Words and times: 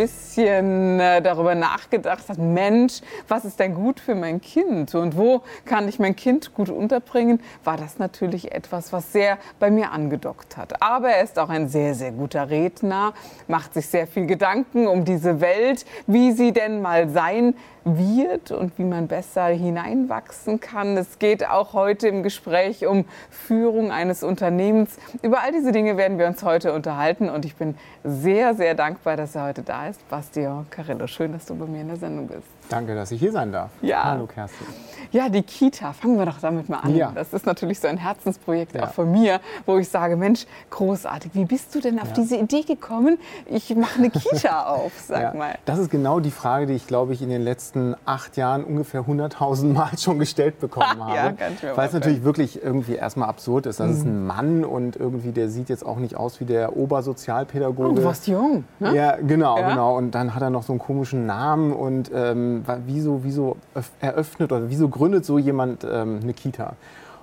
Ein 0.00 0.08
bisschen 0.30 1.00
äh, 1.00 1.20
darüber 1.20 1.56
nachgedacht 1.56 2.28
hat, 2.28 2.38
Mensch, 2.38 3.00
was 3.26 3.44
ist 3.44 3.58
denn 3.58 3.74
gut 3.74 3.98
für 3.98 4.14
mein 4.14 4.40
Kind 4.40 4.94
und 4.94 5.16
wo 5.16 5.42
kann 5.64 5.88
ich 5.88 5.98
mein 5.98 6.14
Kind 6.14 6.54
gut 6.54 6.68
unterbringen, 6.68 7.40
war 7.64 7.76
das 7.76 7.98
natürlich 7.98 8.52
etwas, 8.52 8.92
was 8.92 9.12
sehr 9.12 9.38
bei 9.58 9.72
mir 9.72 9.90
angedockt 9.90 10.56
hat. 10.56 10.80
Aber 10.82 11.10
er 11.10 11.24
ist 11.24 11.38
auch 11.38 11.48
ein 11.48 11.68
sehr, 11.68 11.94
sehr 11.94 12.12
guter 12.12 12.48
Redner, 12.48 13.12
macht 13.48 13.74
sich 13.74 13.88
sehr 13.88 14.06
viel 14.06 14.26
Gedanken 14.26 14.86
um 14.86 15.04
diese 15.04 15.40
Welt, 15.40 15.84
wie 16.06 16.30
sie 16.30 16.52
denn 16.52 16.80
mal 16.80 17.08
sein 17.08 17.54
wird 17.84 18.50
und 18.50 18.78
wie 18.78 18.84
man 18.84 19.08
besser 19.08 19.46
hineinwachsen 19.46 20.60
kann. 20.60 20.96
Es 20.96 21.18
geht 21.18 21.48
auch 21.48 21.72
heute 21.72 22.08
im 22.08 22.22
Gespräch 22.22 22.86
um 22.86 23.04
Führung 23.30 23.90
eines 23.90 24.22
Unternehmens. 24.22 24.98
Über 25.22 25.42
all 25.42 25.52
diese 25.52 25.72
Dinge 25.72 25.96
werden 25.96 26.18
wir 26.18 26.26
uns 26.26 26.42
heute 26.42 26.72
unterhalten 26.72 27.30
und 27.30 27.44
ich 27.44 27.56
bin 27.56 27.74
sehr, 28.04 28.54
sehr 28.54 28.74
dankbar, 28.74 29.16
dass 29.16 29.34
er 29.34 29.44
heute 29.44 29.62
da 29.62 29.88
ist. 29.88 30.00
Bastio 30.20 30.66
Carillo, 30.68 31.06
schön, 31.06 31.32
dass 31.32 31.46
du 31.46 31.54
bei 31.54 31.64
mir 31.64 31.80
in 31.80 31.88
der 31.88 31.96
Sendung 31.96 32.28
bist. 32.28 32.59
Danke, 32.70 32.94
dass 32.94 33.10
ich 33.10 33.18
hier 33.18 33.32
sein 33.32 33.50
darf. 33.50 33.70
Ja. 33.82 34.04
Hallo 34.04 34.26
Kerstin. 34.26 34.64
Ja, 35.10 35.28
die 35.28 35.42
Kita, 35.42 35.92
fangen 35.92 36.18
wir 36.20 36.24
doch 36.26 36.38
damit 36.40 36.68
mal 36.68 36.78
an. 36.78 36.94
Ja. 36.94 37.10
Das 37.12 37.32
ist 37.32 37.44
natürlich 37.44 37.80
so 37.80 37.88
ein 37.88 37.96
Herzensprojekt 37.96 38.76
Ja. 38.76 38.84
auch 38.84 38.92
von 38.92 39.10
mir, 39.10 39.40
wo 39.66 39.76
ich 39.78 39.88
sage, 39.88 40.16
Mensch, 40.16 40.46
großartig, 40.70 41.32
wie 41.34 41.46
bist 41.46 41.74
du 41.74 41.80
denn 41.80 41.98
auf 41.98 42.08
Ja. 42.10 42.14
diese 42.14 42.36
Idee 42.36 42.62
gekommen? 42.62 43.18
Ich 43.46 43.74
mache 43.74 43.98
eine 43.98 44.10
Kita 44.10 44.66
auf, 44.68 44.92
sag 45.04 45.34
mal. 45.34 45.56
Das 45.64 45.80
ist 45.80 45.90
genau 45.90 46.20
die 46.20 46.30
Frage, 46.30 46.66
die 46.66 46.74
ich, 46.74 46.86
glaube 46.86 47.12
ich, 47.12 47.22
in 47.22 47.28
den 47.28 47.42
letzten 47.42 47.96
acht 48.04 48.36
Jahren 48.36 48.62
ungefähr 48.62 49.00
100.000 49.04 49.72
Mal 49.72 49.98
schon 49.98 50.20
gestellt 50.20 50.60
bekommen 50.60 50.86
habe. 51.04 51.16
Ja, 51.16 51.32
kann 51.32 51.54
ich 51.54 51.62
mir 51.64 51.76
Weil 51.76 51.88
es 51.88 51.92
natürlich 51.92 52.22
wirklich 52.22 52.62
irgendwie 52.62 52.94
erstmal 52.94 53.28
absurd 53.28 53.66
ist. 53.66 53.80
Das 53.80 53.90
ist 53.90 54.04
ein 54.04 54.24
Mann 54.28 54.64
und 54.64 54.94
irgendwie 54.94 55.32
der 55.32 55.48
sieht 55.48 55.70
jetzt 55.70 55.84
auch 55.84 55.96
nicht 55.96 56.14
aus 56.14 56.38
wie 56.38 56.44
der 56.44 56.76
Obersozialpädagoge. 56.76 57.88
Oh, 57.90 57.94
du 57.94 58.04
warst 58.04 58.28
jung, 58.28 58.62
ne? 58.78 58.94
Ja, 58.94 59.16
genau, 59.16 59.56
genau. 59.56 59.96
Und 59.96 60.12
dann 60.12 60.36
hat 60.36 60.42
er 60.42 60.50
noch 60.50 60.62
so 60.62 60.72
einen 60.72 60.78
komischen 60.78 61.26
Namen 61.26 61.72
und 61.72 62.12
ähm, 62.14 62.59
wieso, 62.86 63.24
wieso 63.24 63.56
öff- 63.74 63.90
eröffnet 64.00 64.52
oder 64.52 64.70
wieso 64.70 64.88
gründet 64.88 65.24
so 65.24 65.38
jemand 65.38 65.84
ähm, 65.84 66.20
eine 66.22 66.34
Kita? 66.34 66.74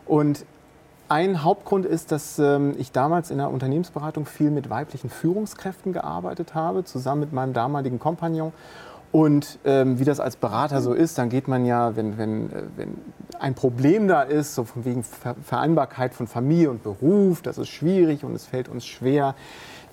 Und 0.06 0.46
ein 1.10 1.44
Hauptgrund 1.44 1.86
ist, 1.86 2.12
dass 2.12 2.38
ähm, 2.38 2.76
ich 2.78 2.92
damals 2.92 3.32
in 3.32 3.38
der 3.38 3.50
Unternehmensberatung 3.50 4.26
viel 4.26 4.52
mit 4.52 4.70
weiblichen 4.70 5.10
Führungskräften 5.10 5.94
gearbeitet 5.94 6.54
habe, 6.54 6.84
zusammen 6.84 7.22
mit 7.22 7.34
meinem 7.34 7.54
damaligen 7.54 7.98
Kompagnon. 8.00 8.52
Und 9.14 9.58
ähm, 9.64 10.00
wie 10.00 10.04
das 10.04 10.20
als 10.20 10.36
Berater 10.36 10.82
so 10.82 10.94
ist, 10.94 11.18
dann 11.18 11.30
geht 11.30 11.48
man 11.48 11.66
ja, 11.66 11.96
wenn, 11.96 12.18
wenn, 12.18 12.52
äh, 12.52 12.64
wenn 12.76 12.98
ein 13.40 13.56
Problem 13.56 14.10
da 14.10 14.22
ist, 14.22 14.54
so 14.54 14.66
von 14.66 14.84
wegen 14.84 15.04
Ver 15.04 15.36
Vereinbarkeit 15.42 16.14
von 16.14 16.28
Familie 16.28 16.70
und 16.70 16.84
Beruf, 16.84 17.42
das 17.42 17.58
ist 17.58 17.70
schwierig 17.70 18.26
und 18.26 18.36
es 18.36 18.46
fällt 18.46 18.68
uns 18.68 18.86
schwer, 18.86 19.36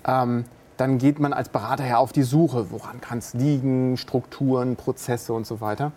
ähm, 0.05 0.43
dann 0.77 0.97
geht 0.97 1.19
man 1.19 1.33
als 1.33 1.49
Berater 1.49 1.85
ja 1.85 1.97
auf 1.97 2.11
die 2.11 2.23
Suche, 2.23 2.71
woran 2.71 3.01
kann 3.01 3.19
es 3.19 3.33
liegen, 3.33 3.97
Strukturen, 3.97 4.75
Prozesse 4.75 5.33
und 5.33 5.47
so 5.47 5.61
weiter. 5.61 5.91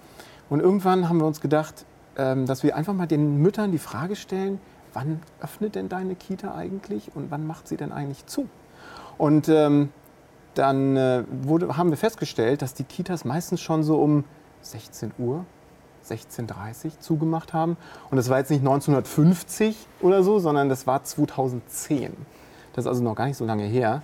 Und 0.48 0.60
irgendwann 0.60 1.08
haben 1.08 1.18
wir 1.18 1.26
uns 1.26 1.40
gedacht, 1.40 1.84
ähm, 2.16 2.46
dass 2.46 2.62
wir 2.62 2.76
einfach 2.76 2.94
mal 2.94 3.06
den 3.06 3.42
Müttern 3.42 3.72
die 3.72 3.78
Frage 3.78 4.16
stellen, 4.16 4.60
wann 4.92 5.20
öffnet 5.40 5.74
denn 5.74 5.88
deine 5.88 6.14
Kita 6.14 6.54
eigentlich 6.54 7.10
und 7.14 7.30
wann 7.30 7.46
macht 7.46 7.68
sie 7.68 7.76
denn 7.76 7.92
eigentlich 7.92 8.26
zu? 8.26 8.48
Und 9.16 9.48
ähm, 9.48 9.90
dann 10.54 10.96
äh, 10.96 11.24
wurde, 11.42 11.76
haben 11.76 11.90
wir 11.90 11.96
festgestellt, 11.96 12.62
dass 12.62 12.74
die 12.74 12.84
Kitas 12.84 13.24
meistens 13.24 13.60
schon 13.60 13.82
so 13.82 14.00
um 14.00 14.24
16 14.62 15.12
Uhr, 15.18 15.44
16.30 16.08 16.86
Uhr 16.86 17.00
zugemacht 17.00 17.52
haben. 17.52 17.76
Und 18.10 18.16
das 18.16 18.28
war 18.28 18.38
jetzt 18.38 18.50
nicht 18.50 18.60
1950 18.60 19.76
oder 20.00 20.22
so, 20.22 20.38
sondern 20.38 20.68
das 20.68 20.86
war 20.86 21.04
2010. 21.04 22.12
Das 22.72 22.84
ist 22.84 22.88
also 22.88 23.02
noch 23.02 23.14
gar 23.14 23.26
nicht 23.26 23.36
so 23.36 23.44
lange 23.44 23.64
her. 23.64 24.02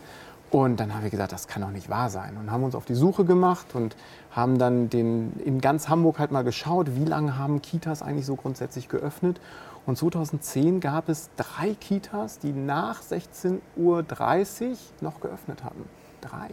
Und 0.50 0.78
dann 0.78 0.94
haben 0.94 1.02
wir 1.02 1.10
gesagt, 1.10 1.32
das 1.32 1.48
kann 1.48 1.62
doch 1.62 1.70
nicht 1.70 1.88
wahr 1.88 2.10
sein. 2.10 2.36
Und 2.36 2.50
haben 2.50 2.62
uns 2.62 2.74
auf 2.74 2.84
die 2.84 2.94
Suche 2.94 3.24
gemacht 3.24 3.74
und 3.74 3.96
haben 4.30 4.58
dann 4.58 4.88
den, 4.88 5.32
in 5.44 5.60
ganz 5.60 5.88
Hamburg 5.88 6.18
halt 6.18 6.30
mal 6.30 6.44
geschaut, 6.44 6.94
wie 6.94 7.04
lange 7.04 7.38
haben 7.38 7.60
Kitas 7.60 8.02
eigentlich 8.02 8.26
so 8.26 8.36
grundsätzlich 8.36 8.88
geöffnet. 8.88 9.40
Und 9.86 9.98
2010 9.98 10.80
gab 10.80 11.08
es 11.08 11.30
drei 11.36 11.74
Kitas, 11.74 12.38
die 12.38 12.52
nach 12.52 13.02
16.30 13.02 13.60
Uhr 13.76 14.04
noch 15.00 15.20
geöffnet 15.20 15.64
hatten. 15.64 15.84
Drei. 16.20 16.50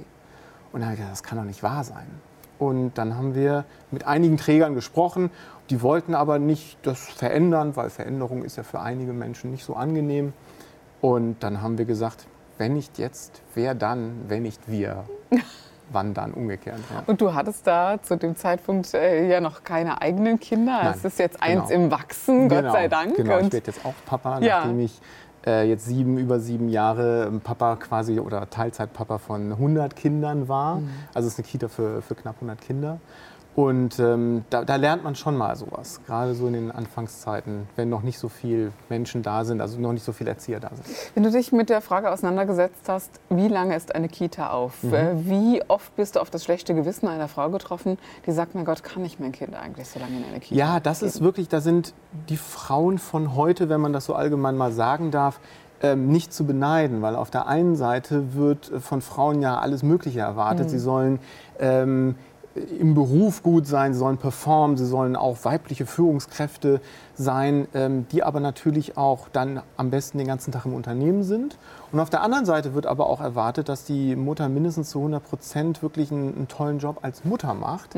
Und 0.71 0.81
dann 0.81 0.83
haben 0.83 0.91
wir 0.91 0.97
gesagt, 0.97 1.11
das 1.11 1.23
kann 1.23 1.37
doch 1.37 1.45
nicht 1.45 1.63
wahr 1.63 1.83
sein. 1.83 2.07
Und 2.59 2.97
dann 2.97 3.15
haben 3.15 3.33
wir 3.33 3.65
mit 3.89 4.05
einigen 4.05 4.37
Trägern 4.37 4.75
gesprochen. 4.75 5.31
Die 5.69 5.81
wollten 5.81 6.13
aber 6.13 6.37
nicht 6.37 6.77
das 6.83 6.99
verändern, 6.99 7.75
weil 7.75 7.89
Veränderung 7.89 8.43
ist 8.43 8.57
ja 8.57 8.63
für 8.63 8.79
einige 8.79 9.13
Menschen 9.13 9.51
nicht 9.51 9.65
so 9.65 9.75
angenehm. 9.75 10.33
Und 11.01 11.41
dann 11.41 11.61
haben 11.61 11.77
wir 11.77 11.85
gesagt, 11.85 12.27
wenn 12.61 12.73
nicht 12.73 12.99
jetzt, 12.99 13.41
wer 13.55 13.73
dann, 13.73 14.25
wenn 14.27 14.43
nicht 14.43 14.69
wir? 14.69 15.05
Wann 15.91 16.13
dann 16.13 16.31
umgekehrt? 16.31 16.77
Ja. 16.93 17.03
Und 17.07 17.19
du 17.19 17.33
hattest 17.33 17.65
da 17.65 18.01
zu 18.01 18.15
dem 18.15 18.35
Zeitpunkt 18.35 18.93
äh, 18.93 19.27
ja 19.27 19.41
noch 19.41 19.63
keine 19.63 19.99
eigenen 19.99 20.39
Kinder. 20.39 20.79
Nein, 20.83 20.93
es 20.95 21.03
ist 21.03 21.17
jetzt 21.19 21.41
eins 21.41 21.67
genau. 21.69 21.85
im 21.85 21.91
Wachsen, 21.91 22.47
Gott 22.47 22.59
Genau, 22.59 22.71
sei 22.71 22.87
Dank. 22.87 23.15
Genau, 23.15 23.37
ich 23.39 23.43
Und 23.45 23.53
werde 23.53 23.67
jetzt 23.67 23.83
auch 23.83 23.95
Papa, 24.05 24.39
Ja. 24.39 24.59
nachdem 24.59 24.79
ich 24.79 25.01
äh, 25.45 25.67
jetzt 25.67 25.85
sieben, 25.85 26.19
über 26.19 26.39
sieben 26.39 26.69
Jahre 26.69 27.25
ähm, 27.25 27.41
Papa 27.41 27.77
quasi 27.77 28.19
oder 28.19 28.47
Teilzeitpapa 28.49 29.17
von 29.17 29.51
100 29.53 29.95
Kindern 29.95 30.47
war. 30.47 30.75
Mhm. 30.75 30.89
Also 31.15 31.27
es 31.27 31.33
ist 31.33 31.39
eine 31.39 31.47
Kita 31.47 31.67
für, 31.67 32.03
für 32.03 32.13
knapp 32.13 32.35
100 32.35 32.61
Kinder. 32.61 32.99
Und 33.53 33.99
ähm, 33.99 34.45
da, 34.49 34.63
da 34.63 34.77
lernt 34.77 35.03
man 35.03 35.15
schon 35.15 35.35
mal 35.35 35.57
sowas, 35.57 35.99
gerade 36.07 36.33
so 36.35 36.47
in 36.47 36.53
den 36.53 36.71
Anfangszeiten, 36.71 37.67
wenn 37.75 37.89
noch 37.89 38.01
nicht 38.01 38.17
so 38.17 38.29
viele 38.29 38.71
Menschen 38.87 39.23
da 39.23 39.43
sind, 39.43 39.59
also 39.59 39.77
noch 39.79 39.91
nicht 39.91 40.05
so 40.05 40.13
viele 40.13 40.29
Erzieher 40.29 40.61
da 40.61 40.69
sind. 40.73 40.85
wenn 41.15 41.23
du 41.23 41.31
dich 41.31 41.51
mit 41.51 41.69
der 41.69 41.81
Frage 41.81 42.11
auseinandergesetzt 42.11 42.87
hast, 42.87 43.19
wie 43.29 43.49
lange 43.49 43.75
ist 43.75 43.93
eine 43.93 44.07
Kita 44.07 44.51
auf? 44.51 44.81
Mhm. 44.83 44.93
Äh, 44.93 45.25
Wie 45.25 45.63
oft 45.67 45.93
bist 45.97 46.15
du 46.15 46.21
auf 46.21 46.29
das 46.29 46.45
schlechte 46.45 46.73
Gewissen 46.73 47.09
einer 47.09 47.27
Frau 47.27 47.49
getroffen, 47.49 47.97
die 48.25 48.31
sagt, 48.31 48.55
mein 48.55 48.63
Gott, 48.63 48.83
kann 48.83 49.03
ich 49.03 49.19
mein 49.19 49.33
Kind 49.33 49.53
eigentlich 49.53 49.89
so 49.89 49.99
lange 49.99 50.17
in 50.17 50.23
eine 50.23 50.39
Kita 50.39 50.55
Ja, 50.55 50.79
das 50.79 51.01
ist 51.01 51.15
geben? 51.15 51.25
wirklich, 51.25 51.49
da 51.49 51.59
sind 51.59 51.93
die 52.29 52.37
Frauen 52.37 52.99
von 52.99 53.35
heute, 53.35 53.67
wenn 53.67 53.81
man 53.81 53.91
das 53.91 54.05
so 54.05 54.15
allgemein 54.15 54.55
mal 54.55 54.71
sagen 54.71 55.11
darf, 55.11 55.41
ähm, 55.83 56.07
nicht 56.09 56.31
zu 56.31 56.45
beneiden, 56.45 57.01
weil 57.01 57.15
auf 57.15 57.31
der 57.31 57.47
einen 57.47 57.75
Seite 57.75 58.33
wird 58.35 58.71
äh, 58.71 58.79
von 58.79 59.01
Frauen 59.01 59.41
ja 59.41 59.59
alles 59.59 59.81
Mögliche 59.83 60.19
erwartet. 60.19 60.69
Sie 60.69 60.77
sollen 60.77 61.19
ähm, 61.59 62.15
im 62.55 62.95
Beruf 62.95 63.43
gut 63.43 63.65
sein, 63.65 63.93
sie 63.93 63.99
sollen 63.99 64.17
performen, 64.17 64.75
sie 64.75 64.85
sollen 64.85 65.15
auch 65.15 65.37
weibliche 65.43 65.85
Führungskräfte 65.85 66.81
sein, 67.15 67.67
ähm, 67.73 68.07
die 68.11 68.23
aber 68.23 68.39
natürlich 68.39 68.97
auch 68.97 69.29
dann 69.29 69.61
am 69.77 69.89
besten 69.89 70.17
den 70.17 70.27
ganzen 70.27 70.51
Tag 70.51 70.65
im 70.65 70.73
Unternehmen 70.73 71.23
sind. 71.23 71.57
Und 71.91 71.99
auf 71.99 72.09
der 72.09 72.21
anderen 72.21 72.45
Seite 72.45 72.73
wird 72.73 72.85
aber 72.85 73.07
auch 73.07 73.21
erwartet, 73.21 73.69
dass 73.69 73.85
die 73.85 74.15
Mutter 74.15 74.49
mindestens 74.49 74.89
zu 74.89 74.99
100 74.99 75.23
Prozent 75.23 75.81
wirklich 75.81 76.11
einen, 76.11 76.35
einen 76.35 76.47
tollen 76.47 76.79
Job 76.79 76.99
als 77.03 77.23
Mutter 77.23 77.53
macht. 77.53 77.95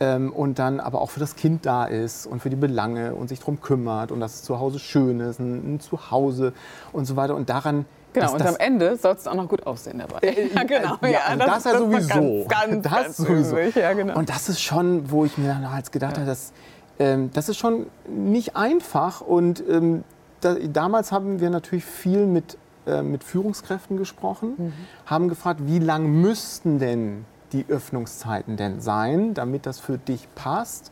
Ähm, 0.00 0.32
und 0.32 0.58
dann 0.58 0.80
aber 0.80 1.00
auch 1.00 1.10
für 1.10 1.20
das 1.20 1.36
Kind 1.36 1.64
da 1.66 1.84
ist 1.84 2.26
und 2.26 2.42
für 2.42 2.50
die 2.50 2.56
Belange 2.56 3.14
und 3.14 3.28
sich 3.28 3.38
darum 3.38 3.60
kümmert 3.60 4.10
und 4.10 4.18
dass 4.18 4.34
es 4.34 4.42
zu 4.42 4.58
Hause 4.58 4.80
schön 4.80 5.20
ist, 5.20 5.38
ein, 5.38 5.74
ein 5.74 5.80
Zuhause 5.80 6.52
und 6.92 7.04
so 7.04 7.14
weiter. 7.14 7.36
Und 7.36 7.48
daran. 7.48 7.84
Genau, 8.14 8.26
dass 8.26 8.32
und 8.32 8.40
das, 8.40 8.48
am 8.48 8.56
Ende 8.60 8.96
sollst 8.96 9.26
du 9.26 9.30
auch 9.30 9.34
noch 9.34 9.48
gut 9.48 9.66
aussehen 9.66 9.98
dabei. 9.98 10.20
Ja, 10.54 10.62
genau. 10.62 10.96
ja, 11.02 11.18
also 11.26 11.38
das, 11.44 11.64
ja 11.64 11.72
war 11.72 11.78
sowieso. 11.78 12.46
Ganz, 12.48 12.82
ganz, 12.82 13.16
das 13.16 13.16
sowieso. 13.18 13.58
Ja, 13.58 13.92
genau. 13.92 14.16
Und 14.16 14.30
das 14.30 14.48
ist 14.48 14.60
schon, 14.62 15.10
wo 15.10 15.24
ich 15.24 15.36
mir 15.36 15.48
dann 15.48 15.70
halt 15.70 15.92
gedacht 15.92 16.16
habe, 16.16 16.26
das, 16.26 16.52
ähm, 16.98 17.30
das 17.34 17.48
ist 17.48 17.58
schon 17.58 17.86
nicht 18.08 18.56
einfach. 18.56 19.20
Und 19.20 19.62
ähm, 19.68 20.04
da, 20.40 20.54
damals 20.54 21.12
haben 21.12 21.40
wir 21.40 21.50
natürlich 21.50 21.84
viel 21.84 22.26
mit, 22.26 22.56
äh, 22.86 23.02
mit 23.02 23.24
Führungskräften 23.24 23.96
gesprochen, 23.96 24.54
Mhm. 24.56 24.72
haben 25.06 25.28
gefragt, 25.28 25.60
wie 25.64 25.78
lang 25.80 26.06
müssten 26.06 26.78
denn 26.78 27.24
die 27.52 27.66
Öffnungszeiten 27.68 28.56
denn 28.56 28.80
sein, 28.80 29.34
damit 29.34 29.66
das 29.66 29.78
für 29.80 29.98
dich 29.98 30.28
passt. 30.34 30.90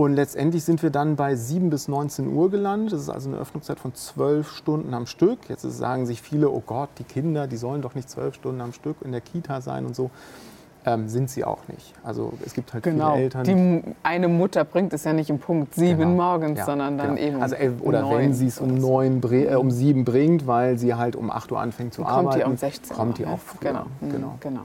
Und 0.00 0.14
letztendlich 0.14 0.64
sind 0.64 0.82
wir 0.82 0.88
dann 0.88 1.16
bei 1.16 1.36
7 1.36 1.68
bis 1.68 1.86
19 1.86 2.32
Uhr 2.32 2.50
gelandet. 2.50 2.94
Das 2.94 3.02
ist 3.02 3.10
also 3.10 3.28
eine 3.28 3.38
Öffnungszeit 3.38 3.78
von 3.78 3.94
12 3.94 4.50
Stunden 4.50 4.94
am 4.94 5.04
Stück. 5.04 5.40
Jetzt 5.50 5.60
sagen 5.60 6.06
sich 6.06 6.22
viele, 6.22 6.48
oh 6.48 6.62
Gott, 6.64 6.88
die 6.98 7.04
Kinder, 7.04 7.46
die 7.46 7.58
sollen 7.58 7.82
doch 7.82 7.94
nicht 7.94 8.08
12 8.08 8.34
Stunden 8.36 8.62
am 8.62 8.72
Stück 8.72 8.96
in 9.04 9.12
der 9.12 9.20
Kita 9.20 9.60
sein 9.60 9.84
und 9.84 9.94
so. 9.94 10.10
Ähm, 10.86 11.10
sind 11.10 11.28
sie 11.28 11.44
auch 11.44 11.58
nicht. 11.68 11.92
Also 12.02 12.32
es 12.46 12.54
gibt 12.54 12.72
halt 12.72 12.82
Genau. 12.84 13.12
viele 13.12 13.24
Eltern. 13.24 13.44
Die 13.44 13.82
eine 14.02 14.28
Mutter 14.28 14.64
bringt 14.64 14.94
es 14.94 15.04
ja 15.04 15.12
nicht 15.12 15.30
um 15.30 15.38
Punkt 15.38 15.74
sieben 15.74 15.98
Genau. 15.98 16.12
morgens, 16.12 16.60
Ja, 16.60 16.64
sondern 16.64 16.96
dann 16.96 17.16
genau. 17.16 17.20
eben 17.20 17.36
um 17.36 17.42
Also, 17.42 17.54
äh, 17.56 17.70
oder 17.82 18.00
neun 18.00 18.18
wenn 18.20 18.32
sie 18.32 18.46
es 18.46 18.58
um 18.58 18.74
neun, 18.78 19.20
äh, 19.30 19.54
um 19.56 19.70
sieben 19.70 20.06
bringt, 20.06 20.46
weil 20.46 20.78
sie 20.78 20.94
halt 20.94 21.16
um 21.16 21.30
8 21.30 21.52
Uhr 21.52 21.60
anfängt 21.60 21.92
zu 21.92 22.00
kommt 22.00 22.14
arbeiten, 22.16 22.38
die 22.38 22.44
um 22.46 22.56
16 22.56 22.96
kommt 22.96 23.18
die 23.18 23.24
Uhr, 23.24 23.28
ne? 23.28 23.34
auch 23.34 23.38
früher. 23.40 23.72
Genau. 23.72 23.84
Mhm, 24.00 24.10
Genau. 24.10 24.34
genau. 24.40 24.60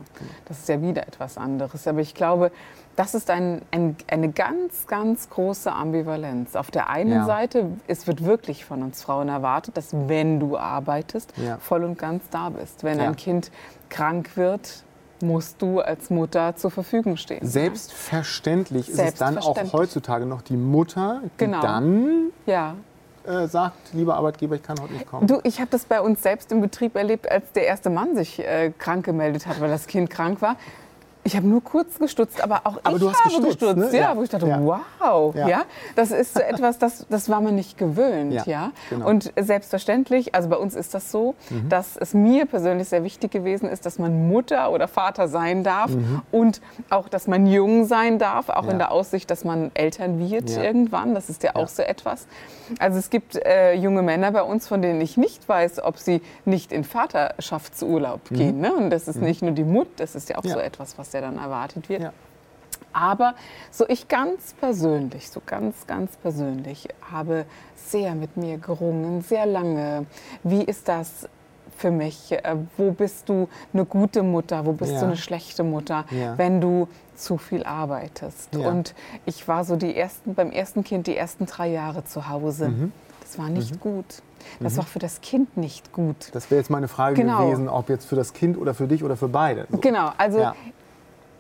Das 0.46 0.60
ist 0.60 0.70
ja 0.70 0.82
wieder 0.82 1.06
etwas 1.06 1.38
anderes. 1.38 1.86
Aber 1.86 2.00
ich 2.00 2.14
glaube, 2.16 2.50
das 2.96 3.14
ist 3.14 3.30
ein, 3.30 3.62
ein, 3.72 3.96
eine 4.08 4.32
ganz, 4.32 4.88
ganz 4.88 5.30
große 5.30 5.72
Ambivalenz. 5.72 6.56
Auf 6.56 6.72
der 6.72 6.90
einen 6.90 7.12
Ja. 7.12 7.26
Seite, 7.26 7.72
es 7.88 8.08
wird 8.08 8.24
wirklich 8.24 8.64
von 8.66 8.84
uns 8.84 9.02
Frauen 9.04 9.28
erwartet, 9.30 9.76
dass 9.78 9.90
wenn 9.94 10.40
du 10.40 10.58
arbeitest, 10.58 11.34
Ja. 11.38 11.58
voll 11.58 11.84
und 11.84 11.98
ganz 11.98 12.24
da 12.30 12.50
bist. 12.50 12.84
Wenn 12.84 13.00
Ja. 13.00 13.06
ein 13.06 13.16
Kind 13.16 13.52
krank 13.90 14.38
wird, 14.38 14.84
musst 15.22 15.62
du 15.62 15.80
als 15.80 16.10
Mutter 16.10 16.56
zur 16.56 16.72
Verfügung 16.72 17.18
stehen. 17.18 17.46
Selbstverständlich 17.46 18.90
ist 18.90 19.00
es 19.00 19.14
dann 19.16 19.30
auch 19.38 19.44
Selbstverständlich. 19.44 19.74
heutzutage 19.74 20.26
noch 20.26 20.42
die 20.42 20.58
Mutter, 20.58 21.22
die 21.40 21.46
Genau. 21.46 21.62
dann 21.62 22.32
Ja. 22.46 22.76
äh, 23.26 23.48
sagt, 23.48 23.94
lieber 23.94 24.16
Arbeitgeber, 24.18 24.56
ich 24.56 24.64
kann 24.64 24.80
heute 24.80 24.94
nicht 24.94 25.08
kommen. 25.08 25.26
Du, 25.28 25.40
ich 25.44 25.60
habe 25.60 25.72
das 25.72 25.86
bei 25.86 26.00
uns 26.00 26.22
selbst 26.22 26.52
im 26.52 26.62
Betrieb 26.62 26.96
erlebt, 26.96 27.30
als 27.32 27.52
der 27.54 27.66
erste 27.66 27.90
Mann 27.90 28.16
sich 28.16 28.40
äh, 28.40 28.72
krank 28.78 29.04
gemeldet 29.06 29.48
hat, 29.48 29.60
weil 29.62 29.70
das 29.70 29.88
Kind 29.88 30.10
krank 30.10 30.42
war. 30.42 30.58
Ich 31.28 31.36
habe 31.36 31.48
nur 31.48 31.64
kurz 31.64 31.98
gestutzt, 31.98 32.40
aber 32.44 32.62
auch 32.66 32.78
Aber 32.84 32.98
ich 32.98 33.02
du 33.02 33.10
hast 33.10 33.20
habe 33.26 33.30
gestutzt, 33.48 33.60
gestutzt. 33.60 33.92
ne? 33.92 33.98
Ja, 33.98 34.12
Ja. 34.12 34.16
wo 34.16 34.22
ich 34.22 34.30
dachte, 34.30 34.46
Ja. 34.48 34.60
wow, 34.62 35.34
ja. 35.34 35.48
Ja. 35.48 35.62
das 35.96 36.12
ist 36.12 36.36
so 36.36 36.40
etwas, 36.54 36.78
das, 36.78 37.08
das 37.10 37.30
war 37.30 37.42
man 37.42 37.56
nicht 37.56 37.80
gewöhnt, 37.80 38.32
ja. 38.32 38.44
Ja, 38.46 38.72
genau. 38.92 39.10
Und 39.10 39.34
selbstverständlich, 39.36 40.36
also 40.36 40.50
bei 40.50 40.58
uns 40.58 40.76
ist 40.76 40.94
das 40.94 41.12
so, 41.12 41.34
Mhm. 41.50 41.68
dass 41.70 41.98
es 41.98 42.14
mir 42.14 42.46
persönlich 42.46 42.90
sehr 42.90 43.04
wichtig 43.04 43.32
gewesen 43.32 43.68
ist, 43.68 43.88
dass 43.88 43.98
man 43.98 44.28
Mutter 44.30 44.72
oder 44.72 44.88
Vater 44.88 45.28
sein 45.28 45.64
darf 45.64 45.90
Mhm. 45.90 46.22
und 46.32 46.62
auch, 46.92 47.10
dass 47.10 47.26
man 47.26 47.48
jung 47.48 47.86
sein 47.86 48.20
darf, 48.20 48.50
auch 48.50 48.66
Ja. 48.66 48.72
in 48.74 48.78
der 48.78 48.92
Aussicht, 48.92 49.32
dass 49.32 49.44
man 49.44 49.72
Eltern 49.74 50.20
wird 50.20 50.52
Ja. 50.52 50.62
irgendwann. 50.62 51.16
Das 51.16 51.32
ist 51.32 51.42
ja 51.42 51.56
auch 51.56 51.62
Ja. 51.62 51.68
so 51.68 51.82
etwas. 51.82 52.28
Also 52.78 53.00
es 53.00 53.10
gibt 53.10 53.36
äh, 53.36 53.74
junge 53.74 54.04
Männer 54.04 54.32
bei 54.32 54.44
uns, 54.44 54.68
von 54.68 54.82
denen 54.84 55.02
ich 55.02 55.18
nicht 55.18 55.50
weiß, 55.50 55.84
ob 55.84 55.98
sie 55.98 56.22
nicht 56.46 56.72
in 56.72 56.84
Vaterschaftsurlaub 56.84 58.22
gehen. 58.30 58.60
Ne? 58.60 58.74
Und 58.74 58.90
das 58.92 59.08
ist 59.08 59.22
nicht 59.22 59.42
nur 59.42 59.52
die 59.52 59.64
Mut, 59.64 59.88
das 59.98 60.14
ist 60.16 60.30
ja 60.30 60.38
auch 60.38 60.44
Mhm. 60.44 60.50
Ja. 60.50 60.56
so 60.56 60.62
etwas, 60.62 60.98
was 60.98 61.15
ja 61.16 61.22
dann 61.22 61.38
erwartet 61.38 61.90
wird. 61.90 62.02
Ja. 62.04 62.14
Aber 62.94 63.36
so 63.72 63.88
ich 63.90 64.08
ganz 64.08 64.54
persönlich, 64.54 65.30
so 65.30 65.42
ganz, 65.46 65.86
ganz 65.88 66.16
persönlich, 66.18 66.88
habe 67.12 67.46
sehr 67.76 68.16
mit 68.16 68.38
mir 68.38 68.58
gerungen, 68.58 69.22
sehr 69.22 69.46
lange. 69.46 70.06
Wie 70.44 70.64
ist 70.64 70.88
das 70.88 71.28
für 71.78 71.92
mich? 71.92 72.32
Äh, 72.32 72.56
Wo 72.78 72.92
bist 72.92 73.28
du 73.28 73.50
eine 73.74 73.84
gute 73.86 74.24
Mutter? 74.24 74.66
Wo 74.66 74.72
bist 74.72 74.94
Ja. 74.94 75.00
du 75.02 75.06
eine 75.08 75.18
schlechte 75.18 75.64
Mutter, 75.64 76.06
Ja. 76.10 76.38
wenn 76.38 76.62
du 76.62 76.88
zu 77.16 77.38
viel 77.38 77.64
arbeitest? 77.66 78.56
Ja. 78.56 78.70
Und 78.70 78.96
ich 79.26 79.46
war 79.48 79.66
so 79.66 79.76
die 79.76 79.96
ersten, 79.96 80.34
beim 80.36 80.52
ersten 80.52 80.84
Kind 80.86 81.08
die 81.08 81.18
ersten 81.18 81.46
drei 81.48 81.68
Jahre 81.70 82.06
zu 82.06 82.30
Hause. 82.30 82.70
Mhm. 82.70 82.92
Das 83.22 83.38
war 83.38 83.50
nicht 83.50 83.80
gut. 83.82 84.06
Das 84.60 84.78
war 84.78 84.86
für 84.86 85.00
das 85.00 85.20
Kind 85.22 85.58
nicht 85.58 85.92
gut. 85.92 86.30
Das 86.34 86.50
wäre 86.52 86.62
jetzt 86.62 86.70
meine 86.70 86.88
Frage 86.88 87.16
Genau. 87.16 87.46
gewesen, 87.48 87.68
ob 87.68 87.90
jetzt 87.90 88.06
für 88.06 88.16
das 88.16 88.32
Kind 88.34 88.58
oder 88.58 88.74
für 88.76 88.88
dich 88.88 89.04
oder 89.04 89.18
für 89.18 89.28
beide. 89.28 89.66
So. 89.70 89.80
Genau, 89.80 90.12
also. 90.18 90.52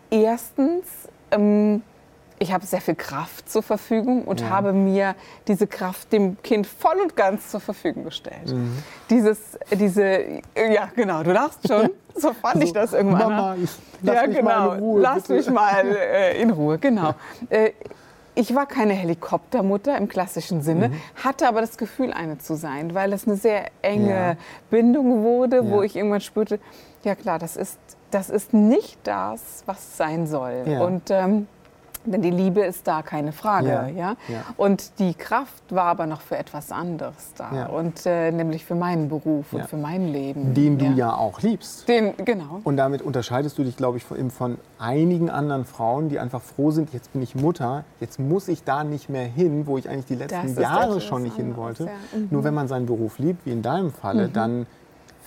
Erstens, 0.09 0.85
ähm, 1.31 1.81
ich 2.37 2.51
habe 2.51 2.65
sehr 2.65 2.81
viel 2.81 2.95
Kraft 2.95 3.49
zur 3.49 3.63
Verfügung 3.63 4.23
und 4.25 4.41
Ja. 4.41 4.49
habe 4.49 4.73
mir 4.73 5.15
diese 5.47 5.67
Kraft 5.67 6.11
dem 6.11 6.41
Kind 6.43 6.67
voll 6.67 6.97
und 7.01 7.15
ganz 7.15 7.49
zur 7.49 7.61
Verfügung 7.61 8.03
gestellt. 8.03 8.51
Mhm. 8.51 8.77
Dieses, 9.09 9.39
diese, 9.71 10.41
ja 10.55 10.89
genau, 10.95 11.23
du 11.23 11.31
lachst 11.31 11.67
schon. 11.67 11.89
So 12.17 12.31
fand 12.31 12.63
ich 12.63 12.71
das 12.71 12.93
irgendwann. 12.93 13.23
Also, 13.23 13.35
Mama, 13.35 13.55
lass 14.01 14.15
ja, 14.15 14.27
mich 14.27 14.37
genau. 14.37 14.49
mal 14.49 14.77
in 14.77 14.83
Ruhe. 14.83 15.01
Lass 15.01 15.23
bitte. 15.23 15.33
mich 15.33 15.49
mal 15.49 15.85
äh, 15.85 16.41
in 16.41 16.49
Ruhe, 16.49 16.77
genau. 16.77 17.13
Äh, 17.49 17.71
ich 18.35 18.55
war 18.55 18.65
keine 18.65 18.93
Helikoptermutter 18.93 19.97
im 19.97 20.07
klassischen 20.07 20.61
Sinne, 20.61 20.87
Mhm. 20.89 21.01
hatte 21.25 21.45
aber 21.45 21.59
das 21.59 21.77
Gefühl, 21.77 22.13
eine 22.13 22.37
zu 22.37 22.55
sein, 22.55 22.93
weil 22.93 23.11
es 23.11 23.27
eine 23.27 23.35
sehr 23.35 23.65
enge 23.81 24.09
Ja. 24.09 24.35
Bindung 24.69 25.23
wurde, 25.23 25.69
wo 25.69 25.79
Ja. 25.79 25.83
ich 25.83 25.97
irgendwann 25.97 26.21
spürte, 26.21 26.61
ja 27.03 27.15
klar, 27.15 27.37
das 27.37 27.57
ist, 27.57 27.77
das 28.11 28.29
ist 28.29 28.53
nicht 28.53 28.97
das, 29.03 29.63
was 29.65 29.97
sein 29.97 30.27
soll. 30.27 30.63
Ja. 30.65 30.83
Und 30.83 31.09
ähm, 31.09 31.47
denn 32.05 32.21
die 32.21 32.31
Liebe 32.31 32.61
ist 32.61 32.87
da, 32.87 33.01
keine 33.01 33.31
Frage. 33.31 33.67
Ja. 33.67 33.87
Ja. 33.87 34.15
Ja. 34.27 34.43
Und 34.57 34.99
die 34.99 35.13
Kraft 35.13 35.63
war 35.69 35.85
aber 35.85 36.05
noch 36.05 36.21
für 36.21 36.37
etwas 36.37 36.71
anderes 36.71 37.33
da. 37.35 37.51
Ja. 37.53 37.65
Und 37.67 38.05
äh, 38.05 38.31
nämlich 38.31 38.65
für 38.65 38.75
meinen 38.75 39.09
Beruf 39.09 39.53
und 39.53 39.65
für 39.65 39.77
mein 39.77 40.11
Leben. 40.11 40.53
Den 40.53 40.77
du 40.77 40.85
ja 40.85 41.15
auch 41.15 41.41
liebst. 41.41 41.87
Den, 41.87 42.13
genau. 42.17 42.61
Und 42.63 42.77
damit 42.77 43.01
unterscheidest 43.01 43.57
du 43.57 43.63
dich, 43.63 43.75
glaube 43.75 43.97
ich, 43.97 44.03
von, 44.03 44.29
von 44.29 44.57
einigen 44.77 45.29
anderen 45.29 45.65
Frauen, 45.65 46.09
die 46.09 46.19
einfach 46.19 46.41
froh 46.41 46.71
sind, 46.71 46.93
jetzt 46.93 47.13
bin 47.13 47.21
ich 47.21 47.35
Mutter, 47.35 47.83
jetzt 47.99 48.19
muss 48.19 48.47
ich 48.47 48.63
da 48.63 48.83
nicht 48.83 49.09
mehr 49.09 49.25
hin, 49.25 49.65
wo 49.65 49.77
ich 49.77 49.89
eigentlich 49.89 50.05
die 50.05 50.15
letzten 50.15 50.59
Jahre 50.59 51.01
schon 51.01 51.23
nicht 51.23 51.35
hin 51.35 51.57
wollte. 51.57 51.85
Mhm. 51.85 52.27
Nur 52.29 52.43
wenn 52.43 52.53
man 52.53 52.67
seinen 52.67 52.85
Beruf 52.85 53.19
liebt, 53.19 53.45
wie 53.45 53.51
in 53.51 53.61
deinem 53.61 53.91
Falle, 53.91 54.29
dann 54.29 54.67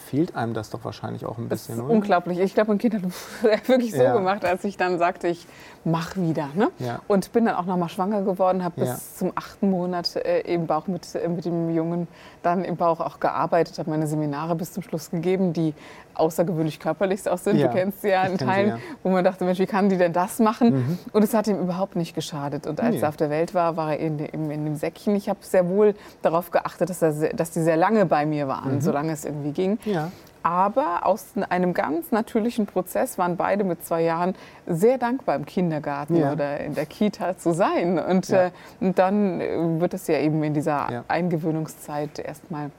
fehlt 0.09 0.35
einem 0.35 0.55
das 0.55 0.71
doch 0.71 0.85
wahrscheinlich 0.85 1.25
auch 1.27 1.39
ein 1.39 1.49
Das 1.49 1.61
ist 1.63 1.67
bisschen, 1.69 1.85
oder? 1.85 1.93
unglaublich. 1.95 2.39
Ich 2.39 2.55
glaube, 2.55 2.71
mein 2.71 2.79
Kind 2.79 2.95
hat 3.43 3.69
wirklich 3.69 3.93
so 3.93 4.03
Ja. 4.03 4.13
gemacht, 4.15 4.45
als 4.45 4.65
ich 4.65 4.77
dann 4.77 4.99
sagte, 4.99 5.29
ich 5.29 5.47
mach 5.85 6.17
wieder. 6.17 6.49
Ne? 6.55 6.71
Ja. 6.79 7.01
Und 7.09 7.33
bin 7.33 7.45
dann 7.45 7.55
auch 7.55 7.67
noch 7.67 7.77
mal 7.77 7.89
schwanger 7.89 8.23
geworden, 8.23 8.65
habe 8.65 8.81
Ja. 8.85 8.93
bis 8.93 9.17
zum 9.17 9.33
achten 9.35 9.71
Monat 9.71 10.17
äh, 10.17 10.41
im 10.53 10.67
Bauch 10.67 10.87
mit, 10.87 11.15
äh, 11.15 11.29
mit 11.29 11.45
dem 11.45 11.75
Jungen 11.75 12.09
dann 12.43 12.65
im 12.65 12.77
Bauch 12.77 13.01
auch 13.01 13.21
gearbeitet, 13.21 13.79
habe 13.79 13.91
meine 13.91 14.07
Seminare 14.07 14.55
bis 14.55 14.73
zum 14.73 14.83
Schluss 14.83 15.11
gegeben, 15.11 15.53
die 15.53 15.75
außergewöhnlich 16.19 16.81
körperlich 16.81 17.29
auch 17.29 17.39
sind. 17.39 17.57
Ja, 17.59 17.69
Du 17.69 17.75
kennst 17.75 18.03
sie 18.03 18.09
ja 18.09 18.25
in 18.25 18.39
Teilen, 18.39 18.69
ja. 18.71 18.77
Mhm. 18.77 18.81
wo 19.03 19.11
man 19.11 19.25
dachte, 19.25 19.45
Mensch, 19.45 19.59
wie 19.59 19.67
kann 19.67 19.89
die 19.89 19.97
denn 19.97 20.13
das 20.13 20.39
machen? 20.39 20.99
Und 21.13 21.23
es 21.23 21.35
hat 21.35 21.47
ihm 21.47 21.59
überhaupt 21.61 21.97
nicht 21.97 22.15
geschadet. 22.15 22.67
Und 22.67 22.81
als 22.81 22.97
Nee. 22.97 23.01
er 23.03 23.09
auf 23.09 23.17
der 23.17 23.31
Welt 23.31 23.55
war, 23.55 23.77
war 23.77 23.93
er 23.93 23.99
in, 24.01 24.19
in, 24.19 24.51
in 24.51 24.65
dem 24.65 24.77
Säckchen. 24.77 25.15
Ich 25.17 25.29
habe 25.29 25.39
sehr 25.43 25.69
wohl 25.69 25.95
darauf 26.23 26.51
geachtet, 26.51 26.91
dass, 26.91 27.03
er, 27.03 27.13
dass 27.35 27.51
die 27.51 27.61
sehr 27.61 27.77
lange 27.77 28.07
bei 28.07 28.27
mir 28.27 28.49
waren, 28.49 28.77
Mhm. 28.77 28.81
solange 28.81 29.13
es 29.13 29.25
irgendwie 29.25 29.53
ging. 29.53 29.79
Ja. 29.85 30.11
Aber 30.45 31.05
aus 31.05 31.27
einem 31.51 31.75
ganz 31.75 32.11
natürlichen 32.13 32.67
Prozess 32.67 33.19
waren 33.19 33.37
beide 33.37 33.65
mit 33.65 33.85
zwei 33.85 34.03
Jahren 34.03 34.35
sehr 34.67 34.97
dankbar 34.97 35.35
im 35.35 35.45
Kindergarten 35.45 36.15
Ja. 36.17 36.33
oder 36.33 36.61
in 36.61 36.75
der 36.75 36.87
Kita 36.87 37.37
zu 37.37 37.53
sein. 37.53 37.99
Und, 37.99 38.29
Ja. 38.29 38.45
äh, 38.47 38.51
und 38.81 38.99
dann 38.99 39.41
äh, 39.41 39.81
wird 39.81 39.95
es 39.95 40.07
ja 40.07 40.19
eben 40.19 40.43
in 40.45 40.55
dieser. 40.55 41.05
Eingewöhnungszeit 41.09 42.19
erstmal 42.21 42.71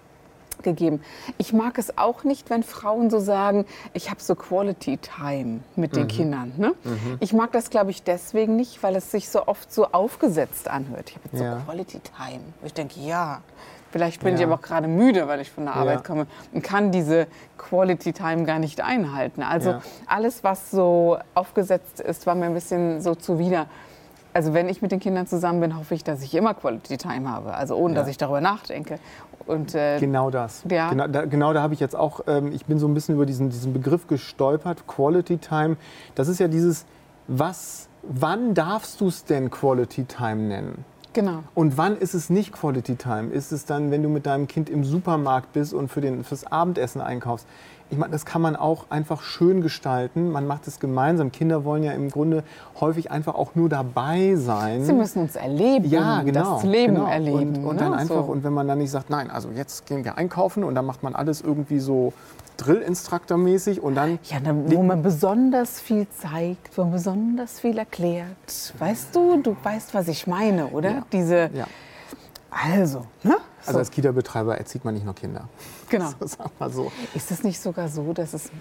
gegeben. 0.63 1.01
Ich 1.37 1.53
mag 1.53 1.77
es 1.77 1.97
auch 1.97 2.23
nicht, 2.23 2.49
wenn 2.49 2.63
Frauen 2.63 3.09
so 3.09 3.19
sagen, 3.19 3.65
ich 3.93 4.09
habe 4.09 4.21
so 4.21 4.35
Quality 4.35 4.97
Time 4.97 5.59
mit 5.75 5.93
Mhm. 5.93 5.97
den 5.97 6.07
Kindern. 6.07 6.53
Ne? 6.57 6.73
Ich 7.19 7.33
mag 7.33 7.51
das, 7.51 7.69
glaube 7.69 7.91
ich, 7.91 8.03
deswegen 8.03 8.55
nicht, 8.55 8.81
weil 8.83 8.95
es 8.95 9.11
sich 9.11 9.29
so 9.29 9.47
oft 9.47 9.71
so 9.73 9.87
aufgesetzt 9.91 10.67
anhört. 10.67 11.09
Ich 11.09 11.15
habe 11.15 11.29
jetzt 11.31 11.41
Ja. 11.41 11.57
so 11.59 11.65
Quality 11.65 11.99
Time. 11.99 12.41
Ich 12.63 12.73
denke, 12.73 12.99
ja, 12.99 13.41
vielleicht 13.91 14.21
bin 14.23 14.35
ich 14.35 14.41
Ja. 14.41 14.47
aber 14.47 14.55
auch 14.55 14.61
gerade 14.61 14.87
müde, 14.87 15.27
weil 15.27 15.39
ich 15.41 15.49
von 15.51 15.65
der 15.65 15.73
Ja. 15.75 15.81
Arbeit 15.81 16.03
komme 16.03 16.27
und 16.53 16.61
kann 16.63 16.91
diese 16.91 17.27
Quality 17.57 18.13
Time 18.13 18.43
gar 18.43 18.59
nicht 18.59 18.81
einhalten. 18.81 19.41
Also 19.43 19.71
Ja. 19.71 19.81
alles, 20.07 20.43
was 20.43 20.71
so 20.71 21.17
aufgesetzt 21.33 21.99
ist, 21.99 22.25
war 22.27 22.35
mir 22.35 22.45
ein 22.45 22.53
bisschen 22.53 23.01
so 23.01 23.15
zuwider. 23.15 23.67
Also 24.39 24.53
wenn 24.53 24.69
ich 24.69 24.81
mit 24.81 24.93
den 24.93 25.01
Kindern 25.01 25.27
zusammen 25.27 25.59
bin, 25.59 25.77
hoffe 25.77 25.93
ich, 25.95 26.05
dass 26.05 26.23
ich 26.23 26.33
immer 26.33 26.53
Quality 26.53 26.95
Time 26.95 27.29
habe. 27.29 27.53
Also 27.55 27.75
ohne, 27.75 27.93
Ja. 27.95 27.99
dass 27.99 28.09
ich 28.09 28.15
darüber 28.15 28.39
nachdenke. 28.39 28.97
Und 29.45 29.75
äh, 29.75 29.99
Genau 29.99 30.29
das. 30.29 30.63
Ja. 30.69 30.91
Genau 30.91 31.07
da, 31.07 31.25
genau 31.25 31.51
da 31.51 31.61
habe 31.61 31.73
ich 31.73 31.81
jetzt 31.81 31.93
auch, 31.93 32.21
ähm, 32.25 32.53
ich 32.53 32.65
bin 32.65 32.79
so 32.79 32.87
ein 32.87 32.93
bisschen 32.93 33.15
über 33.15 33.25
diesen, 33.25 33.49
diesen 33.49 33.73
Begriff 33.73 34.07
gestolpert, 34.07 34.87
Quality 34.87 35.39
Time. 35.39 35.75
Das 36.15 36.29
ist 36.29 36.39
ja 36.39 36.47
dieses, 36.47 36.85
was, 37.27 37.89
wann 38.03 38.53
darfst 38.53 39.01
du 39.01 39.09
es 39.09 39.25
denn 39.25 39.49
Quality 39.49 40.05
Time 40.05 40.37
nennen? 40.43 40.85
genau. 41.11 41.43
Und 41.53 41.77
wann 41.77 41.97
ist 41.97 42.13
es 42.13 42.29
nicht 42.29 42.53
Quality 42.53 42.95
Time? 42.95 43.33
Ist 43.33 43.51
es 43.51 43.65
dann, 43.65 43.91
wenn 43.91 44.03
du 44.03 44.07
mit 44.07 44.25
deinem 44.25 44.47
Kind 44.47 44.69
im 44.69 44.85
Supermarkt 44.85 45.51
bist 45.51 45.73
und 45.73 45.89
für 45.89 45.99
den, 45.99 46.23
fürs 46.23 46.49
Abendessen 46.49 47.01
einkaufst? 47.01 47.45
Ich 47.91 47.97
meine, 47.97 48.11
das 48.11 48.25
kann 48.25 48.41
man 48.41 48.55
auch 48.55 48.85
einfach 48.91 49.23
schön 49.23 49.61
gestalten. 49.61 50.31
Man 50.31 50.45
macht 50.45 50.67
es 50.67 50.79
gemeinsam. 50.79 51.31
Kinder 51.31 51.65
wollen 51.65 51.81
ja 51.83 51.91
im 51.93 52.11
Grunde 52.11 52.43
häufig 52.79 53.09
einfach 53.09 53.33
auch 53.33 53.55
nur 53.55 53.67
dabei 53.67 54.35
sein. 54.35 54.83
Sie 54.83 54.93
müssen 54.93 55.23
uns 55.23 55.35
erleben, 55.35 55.89
Ja, 55.89 56.21
genau. 56.21 56.55
das 56.55 56.63
Leben 56.63 56.95
genau. 56.95 57.07
erleben. 57.07 57.55
Und, 57.57 57.65
und 57.65 57.81
dann 57.81 57.91
ne? 57.91 57.97
einfach, 57.97 58.25
so. 58.25 58.31
und 58.31 58.43
wenn 58.43 58.53
man 58.53 58.67
dann 58.67 58.77
nicht 58.77 58.91
sagt, 58.91 59.09
nein, 59.09 59.31
also 59.31 59.49
jetzt 59.49 59.87
gehen 59.87 60.03
wir 60.05 60.17
einkaufen 60.19 60.63
und 60.63 60.75
dann 60.75 60.85
macht 60.85 61.01
man 61.01 61.15
alles 61.15 61.41
irgendwie 61.41 61.79
so 61.79 62.13
Drill-Instructor-mäßig 62.57 63.81
und 63.81 63.95
dann. 63.95 64.19
Ja, 64.25 64.39
da, 64.43 64.53
wo 64.53 64.83
man 64.83 65.01
besonders 65.01 65.79
viel 65.79 66.07
zeigt, 66.09 66.77
wo 66.77 66.83
man 66.83 66.91
besonders 66.91 67.59
viel 67.59 67.77
erklärt. 67.77 68.73
Weißt 68.77 69.15
du, 69.15 69.41
du 69.41 69.55
weißt, 69.63 69.93
was 69.93 70.07
ich 70.07 70.27
meine, 70.27 70.67
oder? 70.67 70.89
Ja. 70.91 71.03
Diese, 71.11 71.49
Ja. 71.53 71.65
Also, 72.51 73.05
ne? 73.23 73.37
Also 73.61 73.73
So, 73.73 73.77
als 73.79 73.91
Kita-Betreiber 73.91 74.57
erzieht 74.57 74.85
man 74.85 74.93
nicht 74.93 75.05
nur 75.05 75.15
Kinder. 75.15 75.47
genau. 75.89 76.09
So, 76.19 76.27
sag 76.27 76.59
mal 76.59 76.69
so. 76.71 76.91
Ist 77.13 77.31
es 77.31 77.43
nicht 77.43 77.59
sogar 77.59 77.89
so, 77.89 78.13
dass 78.13 78.33
es 78.33 78.51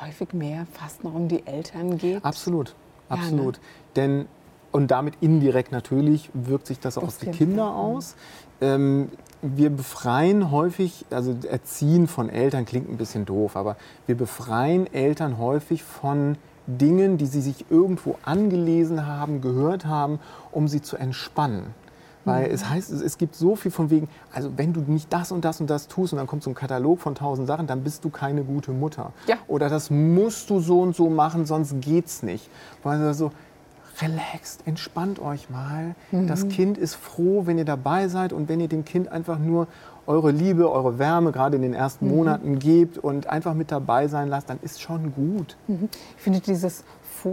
häufig 0.00 0.32
mehr 0.32 0.66
fast 0.72 1.04
noch 1.04 1.14
um 1.14 1.28
die 1.28 1.46
Eltern 1.46 1.98
geht? 1.98 2.24
Absolut, 2.24 2.74
Ja, 3.10 3.16
ne? 3.16 3.22
absolut. 3.22 3.60
Denn, 3.96 4.26
und 4.72 4.90
damit 4.90 5.14
indirekt 5.20 5.72
natürlich 5.72 6.30
wirkt 6.34 6.66
sich 6.66 6.80
das 6.80 6.98
auch 6.98 7.02
Auf 7.02 7.08
auf 7.10 7.18
die 7.18 7.30
Kinder 7.30 7.64
Fall, 7.66 7.74
aus. 7.74 8.16
Ähm, 8.60 9.10
wir 9.42 9.70
befreien 9.70 10.50
häufig, 10.50 11.04
also 11.10 11.36
Erziehen 11.48 12.08
von 12.08 12.30
Eltern 12.30 12.64
klingt 12.64 12.88
ein 12.88 12.96
bisschen 12.96 13.24
doof, 13.26 13.56
aber 13.56 13.76
wir 14.06 14.16
befreien 14.16 14.92
Eltern 14.92 15.38
häufig 15.38 15.84
von 15.84 16.38
Dingen, 16.66 17.18
die 17.18 17.26
sie 17.26 17.42
sich 17.42 17.66
irgendwo 17.70 18.16
angelesen 18.24 19.06
haben, 19.06 19.42
gehört 19.42 19.84
haben, 19.84 20.18
um 20.50 20.66
sie 20.66 20.80
zu 20.80 20.96
entspannen. 20.96 21.74
Weil 22.24 22.50
es 22.50 22.68
heißt, 22.68 22.90
es 22.90 23.18
gibt 23.18 23.34
so 23.34 23.56
viel 23.56 23.70
von 23.70 23.90
wegen, 23.90 24.08
also 24.32 24.50
wenn 24.56 24.72
du 24.72 24.80
nicht 24.80 25.12
das 25.12 25.32
und 25.32 25.44
das 25.44 25.60
und 25.60 25.68
das 25.68 25.88
tust 25.88 26.12
und 26.12 26.18
dann 26.18 26.26
kommt 26.26 26.42
so 26.42 26.50
ein 26.50 26.54
Katalog 26.54 27.00
von 27.00 27.14
tausend 27.14 27.46
Sachen, 27.46 27.66
dann 27.66 27.82
bist 27.82 28.04
du 28.04 28.10
keine 28.10 28.44
gute 28.44 28.72
Mutter. 28.72 29.12
Ja. 29.26 29.36
Oder 29.46 29.68
das 29.68 29.90
musst 29.90 30.48
du 30.50 30.60
so 30.60 30.80
und 30.80 30.96
so 30.96 31.10
machen, 31.10 31.46
sonst 31.46 31.80
geht's 31.80 32.22
nicht. 32.22 32.48
Weil 32.82 33.12
so, 33.14 33.30
relaxt, 34.00 34.66
entspannt 34.66 35.20
euch 35.20 35.50
mal. 35.50 35.94
Das 36.10 36.48
Kind 36.48 36.78
ist 36.78 36.94
froh, 36.94 37.42
wenn 37.46 37.58
ihr 37.58 37.64
dabei 37.64 38.08
seid 38.08 38.32
und 38.32 38.48
wenn 38.48 38.60
ihr 38.60 38.68
dem 38.68 38.84
Kind 38.84 39.08
einfach 39.08 39.38
nur 39.38 39.66
eure 40.06 40.32
Liebe, 40.32 40.70
eure 40.70 40.98
Wärme 40.98 41.32
gerade 41.32 41.56
in 41.56 41.62
den 41.62 41.74
ersten 41.74 42.08
Monaten 42.08 42.58
gebt 42.58 42.98
und 42.98 43.26
einfach 43.26 43.54
mit 43.54 43.70
dabei 43.70 44.08
sein 44.08 44.28
lasst, 44.28 44.50
dann 44.50 44.58
ist 44.62 44.82
schon 44.82 45.14
gut. 45.14 45.56
Ich 45.68 46.22
finde 46.22 46.40
dieses 46.40 46.84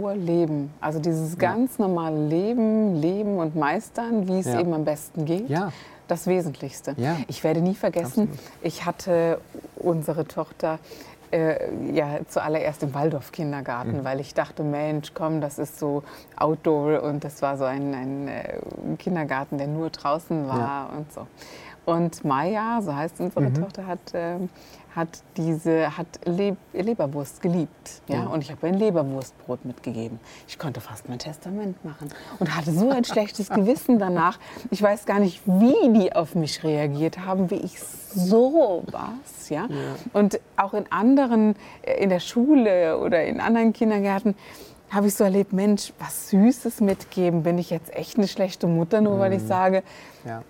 Vorleben, 0.02 0.70
also 0.80 0.98
dieses 1.00 1.36
ganz 1.36 1.78
normale 1.78 2.16
Leben, 2.26 2.94
Leben 2.96 3.36
und 3.36 3.54
Meistern, 3.56 4.26
wie 4.26 4.38
es 4.38 4.46
Ja. 4.46 4.58
eben 4.60 4.72
am 4.72 4.86
besten 4.86 5.26
geht, 5.26 5.50
Ja. 5.50 5.70
das 6.08 6.26
Wesentlichste. 6.26 6.94
Ja. 6.96 7.16
Ich 7.28 7.44
werde 7.44 7.60
nie 7.60 7.74
vergessen, 7.74 8.22
Absolut. 8.30 8.38
ich 8.62 8.86
hatte 8.86 9.38
unsere 9.76 10.26
Tochter 10.26 10.78
äh, 11.30 11.56
ja 11.94 12.20
zuallererst 12.28 12.82
im 12.82 12.92
Waldorf-Kindergarten, 12.94 13.98
Mhm. 13.98 14.04
weil 14.04 14.20
ich 14.20 14.32
dachte, 14.34 14.62
Mensch, 14.62 15.12
komm, 15.14 15.40
das 15.42 15.58
ist 15.58 15.78
so 15.78 16.02
Outdoor 16.36 17.02
und 17.02 17.22
das 17.24 17.40
war 17.42 17.56
so 17.58 17.64
ein, 17.64 17.94
ein 17.94 18.28
äh, 18.28 18.58
Kindergarten, 18.98 19.56
der 19.58 19.66
nur 19.66 19.90
draußen 19.90 20.46
war 20.48 20.58
Ja. 20.58 20.90
und 20.96 21.12
so. 21.12 21.26
Und 21.84 22.24
Maya, 22.24 22.80
so 22.80 22.94
heißt 22.94 23.20
unsere 23.20 23.40
Mhm. 23.46 23.54
Tochter, 23.54 23.86
hat, 23.86 23.98
ähm, 24.14 24.48
hat 24.94 25.08
diese 25.36 25.96
hat 25.96 26.06
Leb 26.24 26.56
Leberwurst 26.72 27.42
geliebt. 27.42 28.02
Ja? 28.08 28.16
Ja. 28.22 28.26
Und 28.26 28.42
ich 28.42 28.50
habe 28.52 28.66
ihr 28.68 28.72
ein 28.72 28.78
Leberwurstbrot 28.78 29.64
mitgegeben. 29.64 30.20
Ich 30.46 30.58
konnte 30.58 30.80
fast 30.80 31.08
mein 31.08 31.18
Testament 31.18 31.84
machen 31.84 32.10
und 32.38 32.54
hatte 32.56 32.70
so 32.72 32.90
ein 32.90 33.02
schlechtes 33.04 33.48
Gewissen 33.50 33.98
danach. 33.98 34.38
Ich 34.70 34.80
weiß 34.80 35.06
gar 35.06 35.18
nicht, 35.18 35.42
wie 35.46 35.92
die 35.98 36.14
auf 36.14 36.34
mich 36.36 36.62
reagiert 36.62 37.18
haben, 37.26 37.50
wie 37.50 37.56
ich 37.56 37.80
so 37.80 38.84
was. 38.92 39.48
Ja? 39.48 39.66
Und 40.12 40.38
auch 40.56 40.74
in 40.74 40.84
anderen, 40.92 41.56
äh, 41.82 42.00
in 42.02 42.10
der 42.10 42.20
Schule 42.20 42.98
oder 42.98 43.24
in 43.24 43.40
anderen 43.40 43.72
Kindergärten, 43.72 44.36
habe 44.90 45.06
ich 45.06 45.14
so 45.14 45.24
erlebt, 45.24 45.54
Mensch, 45.54 45.92
was 45.98 46.28
Süßes 46.28 46.82
mitgeben, 46.82 47.42
bin 47.44 47.56
ich 47.56 47.70
jetzt 47.70 47.92
echt 47.96 48.18
eine 48.18 48.28
schlechte 48.28 48.66
Mutter, 48.66 49.00
nur 49.00 49.18
weil 49.18 49.30
Mhm. 49.30 49.36
ich 49.36 49.42
sage, 49.44 49.82
Ja. 50.26 50.42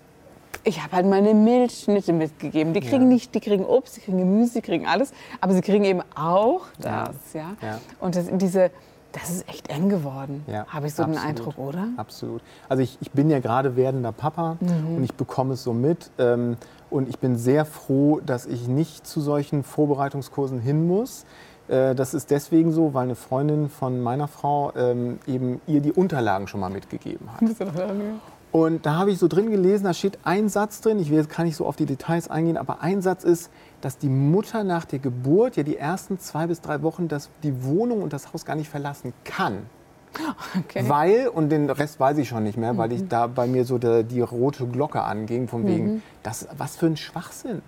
Ich 0.63 0.81
habe 0.83 0.95
halt 0.95 1.05
meine 1.05 1.33
Milchschnitte 1.33 2.13
mitgegeben. 2.13 2.73
Die 2.73 2.79
kriegen 2.79 3.03
Ja. 3.03 3.07
nicht, 3.09 3.35
die 3.35 3.39
kriegen 3.39 3.65
Obst, 3.65 3.97
die 3.97 4.01
kriegen 4.01 4.17
Gemüse, 4.17 4.53
die 4.55 4.61
kriegen 4.61 4.85
alles, 4.87 5.11
aber 5.41 5.53
sie 5.53 5.61
kriegen 5.61 5.83
eben 5.83 6.01
auch 6.15 6.61
das, 6.79 7.15
ja. 7.33 7.51
Ja. 7.61 7.79
Und 7.99 8.15
das, 8.15 8.25
diese, 8.31 8.71
das 9.11 9.29
ist 9.29 9.47
echt 9.49 9.69
eng 9.69 9.89
geworden, 9.89 10.43
Ja, 10.47 10.65
habe 10.67 10.87
ich 10.87 10.93
so 10.95 11.03
den 11.03 11.13
absolut. 11.17 11.29
Eindruck, 11.29 11.57
oder? 11.57 11.87
Absolut. 11.97 12.41
Also 12.69 12.81
ich, 12.81 12.97
ich 13.01 13.11
bin 13.11 13.29
ja 13.29 13.39
gerade 13.39 13.75
werdender 13.75 14.11
Papa 14.11 14.57
Mhm. 14.59 14.97
und 14.97 15.03
ich 15.03 15.13
bekomme 15.13 15.53
es 15.53 15.63
so 15.63 15.73
mit. 15.73 16.09
Ähm, 16.17 16.57
und 16.89 17.09
ich 17.09 17.19
bin 17.19 17.37
sehr 17.37 17.65
froh, 17.65 18.19
dass 18.25 18.45
ich 18.45 18.67
nicht 18.67 19.05
zu 19.07 19.19
solchen 19.21 19.63
Vorbereitungskursen 19.63 20.59
hin 20.59 20.87
muss. 20.87 21.25
Äh, 21.67 21.95
das 21.95 22.13
ist 22.13 22.29
deswegen 22.31 22.71
so, 22.71 22.93
weil 22.93 23.03
eine 23.03 23.15
Freundin 23.15 23.69
von 23.69 23.99
meiner 24.01 24.27
Frau 24.27 24.71
ähm, 24.75 25.19
eben 25.27 25.59
ihr 25.67 25.81
die 25.81 25.91
Unterlagen 25.91 26.47
schon 26.47 26.59
mal 26.59 26.69
mitgegeben 26.69 27.29
hat. 27.33 27.41
Und 28.53 28.85
da 28.85 28.97
habe 28.97 29.09
ich 29.09 29.17
so 29.17 29.27
drin 29.27 29.49
gelesen, 29.49 29.85
da 29.85 29.95
steht 29.95 30.19
ein 30.25 30.47
Satz 30.47 30.79
drin, 30.79 30.99
ich 30.99 31.09
will 31.09 31.17
jetzt 31.17 31.35
gar 31.35 31.43
nicht 31.43 31.55
so 31.55 31.65
auf 31.65 31.75
die 31.75 31.87
Details 31.87 32.29
eingehen, 32.29 32.55
aber 32.55 32.81
ein 32.81 33.01
Satz 33.01 33.23
ist, 33.23 33.49
dass 33.81 33.97
die 33.97 34.09
Mutter 34.09 34.63
nach 34.63 34.85
der 34.85 34.99
Geburt 34.99 35.55
ja 35.55 35.63
die 35.63 35.75
ersten 35.75 36.19
zwei 36.19 36.45
bis 36.45 36.61
drei 36.61 36.83
Wochen 36.83 37.07
das, 37.07 37.31
die 37.41 37.63
Wohnung 37.63 38.03
und 38.03 38.13
das 38.13 38.31
Haus 38.31 38.45
gar 38.45 38.55
nicht 38.55 38.69
verlassen 38.69 39.11
kann. 39.23 39.65
Okay. 40.59 40.85
Weil, 40.87 41.27
und 41.27 41.49
den 41.49 41.69
Rest 41.69 41.99
weiß 41.99 42.17
ich 42.19 42.29
schon 42.29 42.43
nicht 42.43 42.57
mehr, 42.57 42.77
weil 42.77 42.91
ich 42.91 43.07
da 43.07 43.27
bei 43.27 43.47
mir 43.47 43.65
so 43.65 43.77
der, 43.77 44.03
die 44.03 44.21
rote 44.21 44.67
Glocke 44.67 45.01
anging, 45.01 45.47
von 45.47 45.65
wegen, 45.67 46.03
das, 46.21 46.47
was 46.57 46.75
für 46.75 46.85
ein 46.85 46.97
Schwachsinn. 46.97 47.61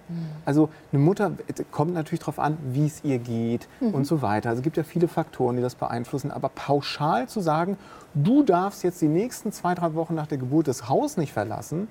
Also 0.46 0.70
eine 0.92 1.02
Mutter 1.02 1.32
äh, 1.48 1.64
kommt 1.72 1.94
natürlich 1.94 2.20
darauf 2.20 2.40
an, 2.40 2.58
wie 2.72 2.86
es 2.86 3.04
ihr 3.04 3.20
geht 3.20 3.68
und 3.80 4.06
so 4.06 4.22
weiter. 4.22 4.50
Also 4.50 4.60
es 4.60 4.64
gibt 4.64 4.78
ja 4.78 4.84
viele 4.84 5.08
Faktoren, 5.08 5.56
die 5.56 5.62
das 5.62 5.76
beeinflussen. 5.76 6.32
Aber 6.32 6.50
pauschal 6.50 7.28
zu 7.28 7.42
sagen, 7.42 7.78
du 8.14 8.44
darfst 8.44 8.84
jetzt 8.84 9.02
die 9.02 9.08
nächsten 9.08 9.52
zwei, 9.52 9.74
drei 9.74 9.94
Wochen 9.96 10.16
nach 10.16 10.28
der 10.28 10.38
Geburt 10.38 10.68
das 10.68 10.88
Haus 10.88 11.18
nicht 11.18 11.34
verlassen, 11.34 11.88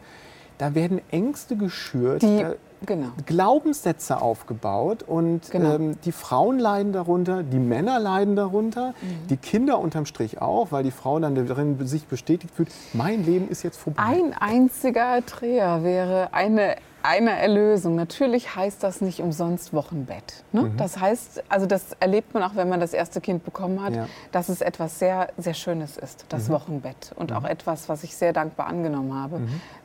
da 0.59 0.75
werden 0.75 1.01
Ängste 1.11 1.57
geschürt. 1.57 2.23
Die, 2.23 2.47
genau. 2.87 3.09
Glaubenssätze 3.27 4.21
aufgebaut 4.21 5.03
und 5.03 5.51
Genau. 5.51 5.75
ähm, 5.75 5.99
die 6.05 6.13
Frauen 6.13 6.59
leiden 6.59 6.93
darunter, 6.93 7.43
die 7.43 7.59
Männer 7.59 7.99
leiden 7.99 8.37
darunter, 8.37 8.95
Mhm. 9.01 9.27
die 9.29 9.37
Kinder 9.37 9.79
unterm 9.79 10.07
Strich 10.07 10.41
auch, 10.41 10.73
weil 10.73 10.83
die 10.85 10.91
Frau 10.91 11.19
dann 11.19 11.35
darin 11.35 11.87
sich 11.87 12.07
bestätigt 12.07 12.55
fühlt, 12.55 12.71
mein 12.93 13.25
Leben 13.25 13.49
ist 13.49 13.63
jetzt 13.63 13.77
vorbei. 13.79 14.03
Ein 14.03 14.35
einziger 14.39 15.21
Dreher 15.23 15.83
wäre 15.85 16.29
eine, 16.33 16.77
eine 17.03 17.39
Erlösung. 17.39 17.97
Natürlich 17.97 18.57
heißt 18.57 18.83
das 18.83 19.01
nicht 19.03 19.21
umsonst 19.21 19.75
Wochenbett. 19.75 20.43
Ne? 20.53 20.73
Das 20.79 20.99
heißt, 20.99 21.45
also 21.51 21.67
das 21.67 21.93
erlebt 22.01 22.33
man 22.33 22.43
auch, 22.43 22.57
wenn 22.57 22.69
man 22.71 22.81
das 22.81 22.95
erste 22.95 23.21
Kind 23.21 23.45
bekommen 23.45 23.83
hat, 23.83 23.95
Ja. 23.95 24.07
dass 24.33 24.49
es 24.49 24.63
etwas 24.63 24.99
sehr, 24.99 25.29
sehr 25.37 25.53
Schönes 25.55 25.99
ist, 25.99 26.25
das 26.31 26.49
Wochenbett. 26.49 27.13
Und 27.17 27.33
auch 27.33 27.45
etwas, 27.45 27.89
was 27.91 28.05
ich 28.05 28.17
sehr 28.17 28.33
dankbar 28.33 28.69
angenommen 28.69 29.15
habe. 29.15 29.43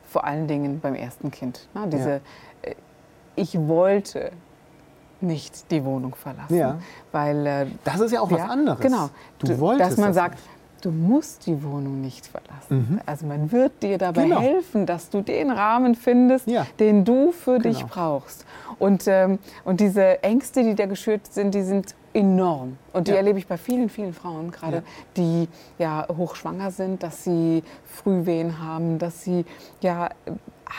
Vor 0.08 0.24
allen 0.24 0.48
Dingen 0.48 0.80
beim 0.80 0.94
ersten 0.94 1.30
Kind. 1.30 1.68
Ne? 1.74 1.82
Diese, 1.88 2.20
äh, 2.62 2.74
ich 3.36 3.58
wollte 3.58 4.30
nicht 5.20 5.70
die 5.70 5.84
Wohnung 5.84 6.14
verlassen, 6.14 6.56
Ja. 6.56 6.78
weil 7.12 7.46
äh, 7.46 7.66
Das 7.84 8.00
ist 8.00 8.12
ja 8.12 8.20
auch 8.20 8.30
was 8.30 8.40
anderes. 8.40 8.80
Genau. 8.80 9.10
Du 9.38 9.58
wolltest 9.58 9.90
Dass 9.92 9.96
man 9.98 10.08
das 10.08 10.16
sagt, 10.16 10.34
nicht. 10.36 10.84
du 10.84 10.90
musst 10.90 11.46
die 11.46 11.62
Wohnung 11.62 12.00
nicht 12.00 12.26
verlassen. 12.26 13.00
Also 13.04 13.26
man 13.26 13.52
wird 13.52 13.82
dir 13.82 13.98
dabei 13.98 14.22
Genau. 14.24 14.40
helfen, 14.40 14.86
dass 14.86 15.10
du 15.10 15.20
den 15.20 15.50
Rahmen 15.50 15.94
findest, 15.94 16.46
Ja. 16.48 16.66
den 16.78 17.04
du 17.04 17.32
für 17.32 17.58
dich 17.58 17.80
Genau. 17.80 17.90
brauchst. 17.92 18.46
Und, 18.78 19.04
ähm, 19.08 19.38
und 19.66 19.80
diese 19.80 20.22
Ängste, 20.22 20.62
die 20.62 20.74
da 20.74 20.86
geschürt 20.86 21.26
sind, 21.30 21.54
die 21.54 21.62
sind 21.62 21.94
enorm. 22.14 22.78
Und 22.94 23.06
die 23.06 23.12
Ja. 23.12 23.18
erlebe 23.18 23.38
ich 23.38 23.46
bei 23.46 23.58
vielen, 23.58 23.90
vielen 23.90 24.14
Frauen, 24.14 24.50
gerade 24.50 24.78
Ja. 24.78 24.82
die 25.18 25.48
ja 25.78 26.06
hochschwanger 26.16 26.70
sind, 26.70 27.02
dass 27.02 27.24
sie 27.24 27.62
Frühwehen 27.84 28.58
haben, 28.64 28.98
dass 28.98 29.22
sie 29.22 29.44
ja 29.82 30.08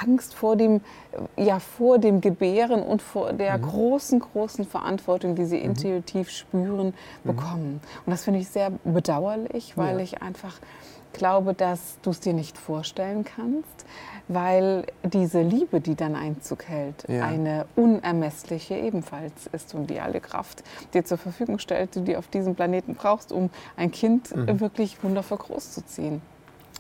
Angst 0.02 0.34
vor 0.34 0.56
dem, 0.56 0.82
ja, 1.36 1.60
vor 1.60 2.00
dem 2.00 2.22
Gebären 2.22 2.82
und 2.84 3.02
vor 3.02 3.34
der 3.34 3.58
Mhm. 3.58 3.62
großen, 3.64 4.20
großen 4.20 4.66
Verantwortung, 4.66 5.36
die 5.36 5.46
sie 5.46 5.58
intuitiv 5.58 6.30
spüren, 6.30 6.94
bekommen. 7.24 7.82
Und 8.06 8.12
das 8.12 8.24
finde 8.24 8.40
ich 8.40 8.48
sehr 8.50 8.72
bedauerlich, 8.84 9.78
weil 9.78 9.98
Ja. 9.98 10.04
ich 10.04 10.22
einfach 10.22 10.60
glaube, 11.14 11.54
dass 11.54 12.00
du 12.04 12.12
es 12.12 12.22
dir 12.22 12.32
nicht 12.34 12.58
vorstellen 12.58 13.26
kannst, 13.26 13.86
weil 14.30 14.86
diese 15.04 15.42
Liebe, 15.42 15.82
die 15.82 15.96
dann 15.96 16.16
Einzug 16.16 16.64
hält, 16.70 17.04
Ja. 17.10 17.26
eine 17.26 17.66
unermessliche 17.76 18.76
ebenfalls 18.76 19.48
ist 19.52 19.76
und 19.76 19.90
die 19.90 20.00
alle 20.00 20.22
Kraft 20.22 20.64
dir 20.94 21.04
zur 21.04 21.18
Verfügung 21.18 21.60
stellt, 21.60 21.96
die 21.96 22.04
du 22.06 22.18
auf 22.18 22.28
diesem 22.28 22.56
Planeten 22.56 22.96
brauchst, 22.96 23.34
um 23.34 23.50
ein 23.76 23.92
Kind 23.92 24.32
äh, 24.32 24.60
wirklich 24.62 25.04
wundervoll 25.04 25.38
großzuziehen. 25.40 26.22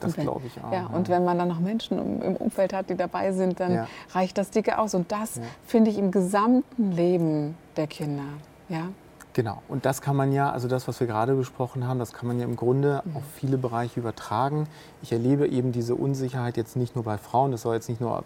Das 0.04 0.16
glaube 0.16 0.42
ich 0.48 0.64
auch. 0.64 0.72
Ja, 0.72 0.88
und 0.88 1.10
wenn 1.10 1.24
man 1.24 1.38
dann 1.38 1.48
noch 1.48 1.60
Menschen 1.60 1.98
im, 1.98 2.22
im 2.22 2.36
Umfeld 2.36 2.74
hat, 2.74 2.90
die 2.90 2.96
dabei 2.96 3.32
sind, 3.32 3.60
dann 3.60 3.74
Ja. 3.74 3.88
reicht 4.14 4.38
das 4.38 4.50
dicke 4.52 4.78
aus. 4.78 4.94
Und 4.94 5.12
das 5.12 5.38
Ja. 5.38 5.44
finde 5.66 5.90
ich 5.92 5.98
im 5.98 6.12
gesamten 6.12 6.92
Leben 6.92 7.56
der 7.78 7.88
Kinder. 7.88 8.24
Ja? 8.70 8.88
Genau. 9.34 9.62
Und 9.70 9.86
das 9.86 10.02
kann 10.02 10.18
man 10.18 10.34
ja, 10.34 10.52
also 10.52 10.68
das, 10.68 10.90
was 10.90 11.00
wir 11.00 11.08
gerade 11.08 11.36
besprochen 11.36 11.88
haben, 11.88 12.00
das 12.00 12.12
kann 12.12 12.28
man 12.28 12.38
ja 12.38 12.44
im 12.44 12.58
Grunde 12.58 13.02
Mhm. 13.06 13.16
auf 13.16 13.24
viele 13.34 13.58
Bereiche 13.58 13.98
übertragen. 14.02 14.68
Ich 15.02 15.14
erlebe 15.14 15.48
eben 15.48 15.72
diese 15.72 15.96
Unsicherheit 15.96 16.58
jetzt 16.58 16.76
nicht 16.76 16.96
nur 16.96 17.06
bei 17.06 17.18
Frauen, 17.18 17.52
das 17.54 17.62
soll 17.62 17.76
jetzt 17.76 17.88
nicht 17.88 18.02
nur 18.02 18.24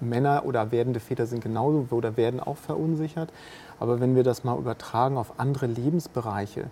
Männer 0.00 0.42
oder 0.46 0.70
werdende 0.70 1.00
Väter 1.00 1.26
sind 1.26 1.42
genauso 1.42 1.86
oder 1.90 2.16
werden 2.16 2.38
auch 2.38 2.56
verunsichert. 2.56 3.32
Aber 3.80 3.98
wenn 3.98 4.14
wir 4.14 4.22
das 4.22 4.44
mal 4.44 4.56
übertragen 4.56 5.16
auf 5.18 5.32
andere 5.40 5.66
Lebensbereiche, 5.66 6.66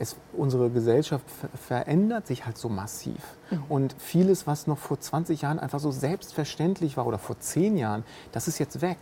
es, 0.00 0.16
unsere 0.32 0.70
Gesellschaft 0.70 1.24
ver 1.30 1.48
verändert 1.54 2.26
sich 2.26 2.46
halt 2.46 2.58
so 2.58 2.68
massiv. 2.68 3.36
Und 3.68 3.94
vieles, 3.98 4.46
was 4.46 4.66
noch 4.66 4.78
vor 4.78 4.98
20 4.98 5.42
Jahren 5.42 5.58
einfach 5.58 5.78
so 5.78 5.90
selbstverständlich 5.90 6.96
war 6.96 7.06
oder 7.06 7.18
vor 7.18 7.38
10 7.38 7.76
Jahren, 7.76 8.02
das 8.32 8.48
ist 8.48 8.58
jetzt 8.58 8.80
weg. 8.80 8.98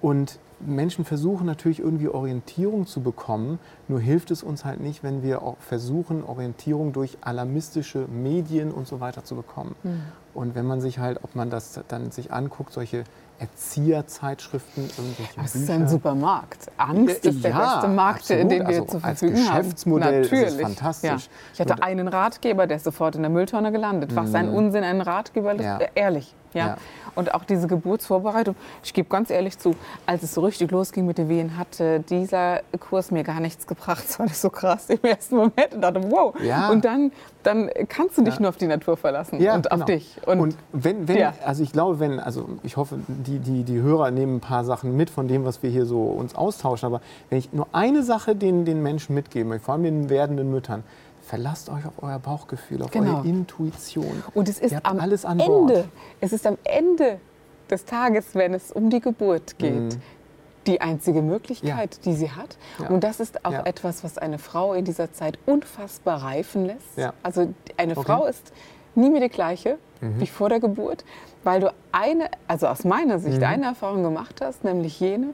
Und 0.00 0.38
Menschen 0.60 1.04
versuchen 1.04 1.46
natürlich 1.46 1.80
irgendwie 1.80 2.08
Orientierung 2.08 2.86
zu 2.86 3.00
bekommen, 3.02 3.58
nur 3.88 4.00
hilft 4.00 4.30
es 4.30 4.42
uns 4.42 4.64
halt 4.64 4.80
nicht, 4.80 5.02
wenn 5.02 5.22
wir 5.22 5.42
auch 5.42 5.56
versuchen, 5.58 6.22
Orientierung 6.22 6.92
durch 6.92 7.18
alarmistische 7.22 8.06
Medien 8.08 8.70
und 8.70 8.86
so 8.86 9.00
weiter 9.00 9.24
zu 9.24 9.34
bekommen. 9.34 9.74
Und 10.34 10.54
wenn 10.54 10.66
man 10.66 10.80
sich 10.80 10.98
halt, 10.98 11.24
ob 11.24 11.34
man 11.34 11.50
das 11.50 11.80
dann 11.88 12.10
sich 12.10 12.32
anguckt, 12.32 12.72
solche 12.72 13.04
Erzieherzeitschriften, 13.38 14.84
irgendwelche 14.96 15.34
Bücher. 15.34 15.44
ist 15.44 15.70
ein 15.70 15.88
Supermarkt. 15.88 16.70
Angst 16.76 17.24
ist 17.26 17.42
der 17.44 17.50
Ja, 17.50 17.74
beste 17.74 17.88
Markt, 17.88 18.20
absolut. 18.20 18.50
den 18.50 18.60
wir 18.60 18.66
Also 18.66 18.84
zur 18.84 19.04
als 19.04 19.18
Verfügung 19.20 19.46
haben. 19.48 19.56
Geschäftsmodell 19.58 20.20
ist 20.22 20.32
es 20.32 20.40
Natürlich. 20.40 20.62
fantastisch. 20.62 21.10
Ja. 21.10 21.18
Ich 21.54 21.60
hatte 21.60 21.72
Und- 21.74 21.82
einen 21.82 22.08
Ratgeber, 22.08 22.66
der 22.66 22.76
ist 22.76 22.84
sofort 22.84 23.16
in 23.16 23.22
der 23.22 23.30
Mülltonne 23.30 23.72
gelandet. 23.72 24.14
Was 24.16 24.34
ein 24.34 24.48
Unsinn, 24.48 24.84
ein 24.84 25.00
Ratgeber, 25.00 25.54
Ja. 25.60 25.78
ehrlich. 25.94 26.34
Ja. 26.52 26.66
Ja. 26.66 26.76
Und 27.16 27.34
auch 27.34 27.42
diese 27.44 27.66
Geburtsvorbereitung. 27.66 28.54
Ich 28.84 28.92
gebe 28.94 29.08
ganz 29.08 29.30
ehrlich 29.30 29.58
zu, 29.58 29.74
als 30.06 30.22
es 30.22 30.34
so 30.34 30.40
richtig 30.40 30.70
losging 30.70 31.04
mit 31.04 31.18
den 31.18 31.28
Wehen, 31.28 31.58
hatte 31.58 31.98
dieser 32.00 32.60
Kurs 32.78 33.10
mir 33.10 33.24
gar 33.24 33.40
nichts 33.40 33.66
gebracht. 33.66 34.04
Das 34.08 34.18
war 34.20 34.26
nicht 34.26 34.36
so 34.36 34.50
krass 34.50 34.88
im 34.88 35.00
ersten 35.02 35.34
Moment 35.36 35.74
und 35.74 35.80
dachte, 35.80 36.00
wow. 36.10 36.32
Ja. 36.40 36.70
Und 36.70 36.84
dann, 36.84 37.10
dann 37.42 37.70
kannst 37.88 38.18
du 38.18 38.22
dich 38.22 38.34
Ja. 38.34 38.40
nur 38.42 38.48
auf 38.50 38.56
die 38.56 38.66
Natur 38.68 38.96
verlassen 38.96 39.38
und 39.44 39.70
auf 39.72 39.78
genau. 39.80 39.84
dich. 39.86 40.16
Und, 40.26 40.56
wenn, 40.72 41.08
wenn 41.08 41.16
Ja. 41.18 41.34
also 41.44 41.62
ich 41.64 41.72
glaube, 41.72 41.98
wenn, 41.98 42.20
also 42.20 42.48
ich 42.62 42.76
hoffe, 42.76 42.98
die, 43.26 43.38
die, 43.38 43.64
die 43.64 43.80
Hörer 43.80 44.10
nehmen 44.10 44.36
ein 44.36 44.40
paar 44.40 44.64
Sachen 44.64 44.96
mit 44.96 45.10
von 45.10 45.26
dem, 45.28 45.44
was 45.44 45.62
wir 45.62 45.70
hier 45.70 45.86
so 45.86 46.02
uns 46.02 46.34
austauschen. 46.34 46.86
Aber 46.86 47.00
wenn 47.30 47.38
ich 47.38 47.52
nur 47.52 47.66
eine 47.72 48.02
Sache 48.02 48.36
den, 48.36 48.64
den 48.64 48.82
Menschen 48.82 49.14
mitgeben 49.14 49.48
möchte, 49.48 49.64
vor 49.64 49.74
allem 49.74 49.82
den 49.84 50.08
werdenden 50.10 50.50
Müttern, 50.50 50.84
verlasst 51.22 51.68
euch 51.70 51.86
auf 51.86 51.94
euer 52.02 52.18
Bauchgefühl, 52.18 52.82
auf 52.82 52.90
Genau. 52.90 53.18
eure 53.18 53.26
Intuition. 53.28 54.22
Und 54.34 54.48
es 54.48 54.58
ist 54.58 54.74
am 54.84 54.98
Ende, 55.00 55.46
Bord. 55.46 55.84
es 56.20 56.32
ist 56.32 56.46
am 56.46 56.58
Ende 56.64 57.18
des 57.70 57.84
Tages, 57.86 58.34
wenn 58.34 58.52
es 58.54 58.70
um 58.70 58.90
die 58.90 59.00
Geburt 59.00 59.58
geht, 59.58 59.98
die 60.66 60.80
einzige 60.80 61.22
Möglichkeit, 61.22 62.04
die 62.04 62.14
sie 62.14 62.30
hat. 62.30 62.56
Mhm. 62.78 62.84
Ja. 62.84 62.90
Und 62.90 63.04
das 63.04 63.20
ist 63.20 63.44
auch 63.44 63.52
Ja. 63.52 63.62
etwas, 63.66 64.04
was 64.04 64.18
eine 64.18 64.38
Frau 64.38 64.74
in 64.74 64.84
dieser 64.84 65.12
Zeit 65.12 65.38
unfassbar 65.46 66.22
reifen 66.22 66.66
lässt. 66.66 66.96
Ja. 66.96 67.12
Also 67.22 67.52
eine 67.76 67.92
Okay. 67.96 68.02
Frau 68.06 68.26
ist 68.26 68.52
nie 68.94 69.10
mehr 69.10 69.20
die 69.22 69.28
gleiche 69.28 69.78
Mhm. 70.00 70.20
wie 70.20 70.26
vor 70.26 70.48
der 70.50 70.60
Geburt, 70.60 71.04
weil 71.44 71.60
du 71.60 71.72
eine, 71.92 72.28
also 72.48 72.66
aus 72.66 72.84
meiner 72.84 73.18
Sicht, 73.18 73.38
Mhm. 73.38 73.44
eine 73.44 73.66
Erfahrung 73.66 74.02
gemacht 74.02 74.40
hast, 74.42 74.64
nämlich 74.64 74.98
jene, 75.00 75.28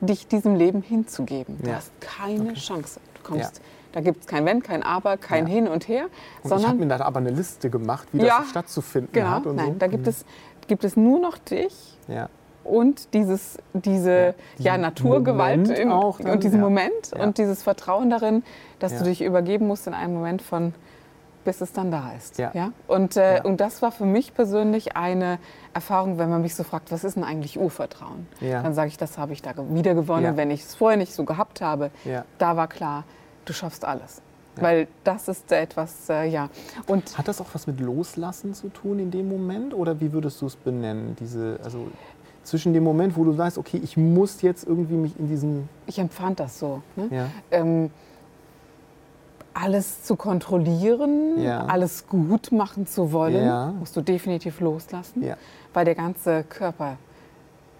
dich 0.00 0.26
diesem 0.26 0.56
Leben 0.56 0.82
hinzugeben. 0.82 1.58
Du 1.62 1.68
Ja. 1.70 1.76
hast 1.76 1.92
keine 2.00 2.54
Chance. 2.54 3.00
Du 3.14 3.22
kommst, 3.22 3.56
Ja. 3.58 3.62
da 3.92 4.00
gibt 4.00 4.22
es 4.22 4.26
kein 4.26 4.44
Wenn, 4.46 4.62
kein 4.62 4.82
Aber, 4.82 5.16
kein 5.18 5.46
Ja. 5.46 5.52
Hin 5.52 5.68
und 5.68 5.88
Her, 5.88 6.04
Und 6.04 6.10
ich 6.44 6.48
sondern 6.48 6.68
habe 6.70 6.78
mir 6.78 6.86
da 6.88 7.04
aber 7.04 7.18
eine 7.20 7.30
Liste 7.30 7.68
gemacht, 7.70 8.08
wie 8.12 8.18
das 8.18 8.48
stattzufinden 8.48 9.12
Genau, 9.12 9.28
hat. 9.28 9.46
Und 9.46 9.56
nein, 9.56 9.72
so. 9.72 9.78
da 9.78 9.86
gibt 9.88 10.06
es, 10.06 10.24
gibt 10.68 10.84
es 10.84 10.96
nur 10.96 11.20
noch 11.20 11.36
dich 11.38 11.98
und 12.64 13.12
dieses, 13.14 13.58
diese 13.74 14.34
Ja, 14.58 14.72
diesen 14.72 14.80
Naturgewalt 14.82 15.86
auch 15.90 16.18
dann, 16.20 16.30
und 16.32 16.44
diesen. 16.44 16.60
Moment 16.60 17.12
und 17.18 17.36
dieses 17.38 17.62
Vertrauen 17.62 18.08
darin, 18.10 18.42
dass 18.78 18.96
du 18.98 19.04
dich 19.04 19.22
übergeben 19.22 19.66
musst 19.66 19.86
in 19.86 19.94
einem 19.94 20.14
Moment 20.14 20.40
von 20.42 20.72
bis 21.50 21.60
es 21.60 21.72
dann 21.72 21.90
da 21.90 22.12
ist. 22.16 22.38
Ja. 22.38 22.52
Und, 22.86 23.16
äh, 23.16 23.36
Ja. 23.38 23.42
und 23.44 23.60
das 23.60 23.82
war 23.82 23.90
für 23.90 24.04
mich 24.04 24.34
persönlich 24.34 24.96
eine 24.96 25.38
Erfahrung, 25.74 26.16
wenn 26.18 26.30
man 26.30 26.42
mich 26.42 26.54
so 26.54 26.62
fragt, 26.62 26.92
was 26.92 27.02
ist 27.02 27.16
denn 27.16 27.24
eigentlich 27.24 27.58
Urvertrauen? 27.58 28.28
Ja. 28.40 28.62
Dann 28.62 28.72
sage 28.72 28.86
ich, 28.88 28.96
das 28.96 29.18
habe 29.18 29.32
ich 29.32 29.42
da 29.42 29.50
ge- 29.52 29.64
wieder 29.70 29.94
gewonnen, 29.94 30.24
Ja. 30.24 30.36
wenn 30.36 30.52
ich 30.52 30.62
es 30.62 30.76
vorher 30.76 30.96
nicht 30.96 31.12
so 31.12 31.24
gehabt 31.24 31.60
habe. 31.60 31.90
Ja. 32.04 32.24
Da 32.38 32.56
war 32.56 32.68
klar, 32.68 33.02
du 33.46 33.52
schaffst 33.52 33.84
alles. 33.84 34.22
Ja. 34.56 34.62
Weil 34.62 34.86
das 35.02 35.26
ist 35.26 35.50
etwas, 35.50 36.08
äh, 36.08 36.26
ja. 36.28 36.50
Und 36.86 37.18
Hat 37.18 37.26
das 37.26 37.40
auch 37.40 37.46
was 37.52 37.66
mit 37.66 37.80
Loslassen 37.80 38.54
zu 38.54 38.68
tun 38.68 39.00
in 39.00 39.10
dem 39.10 39.28
Moment? 39.28 39.74
Oder 39.74 40.00
wie 40.00 40.12
würdest 40.12 40.40
du 40.42 40.46
es 40.46 40.54
benennen? 40.54 41.16
Diese, 41.18 41.58
also 41.64 41.88
zwischen 42.44 42.72
dem 42.72 42.84
Moment, 42.84 43.16
wo 43.16 43.24
du 43.24 43.32
sagst, 43.32 43.58
okay, 43.58 43.80
ich 43.82 43.96
muss 43.96 44.40
jetzt 44.42 44.66
irgendwie 44.68 44.94
mich 44.94 45.18
in 45.18 45.26
diesen. 45.28 45.68
ich 45.86 45.98
empfand 45.98 46.38
das 46.38 46.58
so. 46.60 46.80
Ne? 46.94 47.08
Ja. 47.10 47.26
ähm, 47.50 47.90
alles 49.54 50.04
zu 50.04 50.16
kontrollieren, 50.16 51.40
Ja. 51.42 51.66
alles 51.66 52.06
gut 52.06 52.52
machen 52.52 52.86
zu 52.86 53.12
wollen, 53.12 53.44
Ja. 53.44 53.72
musst 53.78 53.96
du 53.96 54.00
definitiv 54.00 54.60
loslassen, 54.60 55.22
Ja. 55.22 55.36
weil 55.74 55.84
der 55.84 55.94
ganze 55.94 56.44
Körper 56.44 56.96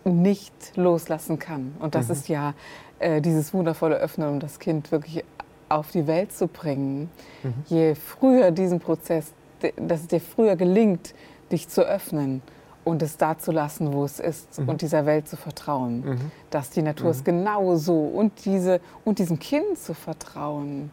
nicht 0.04 0.52
loslassen 0.76 1.38
kann. 1.38 1.74
Und 1.78 1.94
das 1.94 2.06
Mhm. 2.08 2.12
ist 2.12 2.28
ja 2.28 2.54
äh, 3.02 3.22
dieses 3.22 3.54
wundervolle 3.54 3.96
Öffnen, 3.96 4.28
um 4.28 4.40
das 4.40 4.58
Kind 4.58 4.92
wirklich 4.92 5.24
auf 5.70 5.90
die 5.90 6.06
Welt 6.06 6.32
zu 6.34 6.48
bringen. 6.48 7.08
Mhm. 7.42 7.54
Je 7.66 7.94
früher 7.94 8.50
diesen 8.50 8.78
Prozess, 8.78 9.32
dass 9.76 10.00
es 10.02 10.06
dir 10.08 10.20
früher 10.20 10.54
gelingt, 10.56 11.14
dich 11.50 11.68
zu 11.70 11.80
öffnen 11.82 12.42
und 12.84 13.02
es 13.02 13.16
da 13.16 13.38
zu 13.38 13.52
lassen, 13.52 13.94
wo 13.94 14.04
es 14.04 14.20
ist 14.20 14.58
Mhm. 14.60 14.68
und 14.68 14.82
dieser 14.82 15.06
Welt 15.06 15.28
zu 15.28 15.36
vertrauen, 15.38 16.00
Mhm. 16.04 16.18
dass 16.50 16.68
die 16.68 16.82
Natur 16.82 17.10
ist 17.10 17.24
genau 17.24 17.74
so 17.76 17.98
und, 18.04 18.44
diese, 18.44 18.80
und 19.06 19.18
diesem 19.18 19.38
Kind 19.38 19.78
zu 19.78 19.94
vertrauen. 19.94 20.90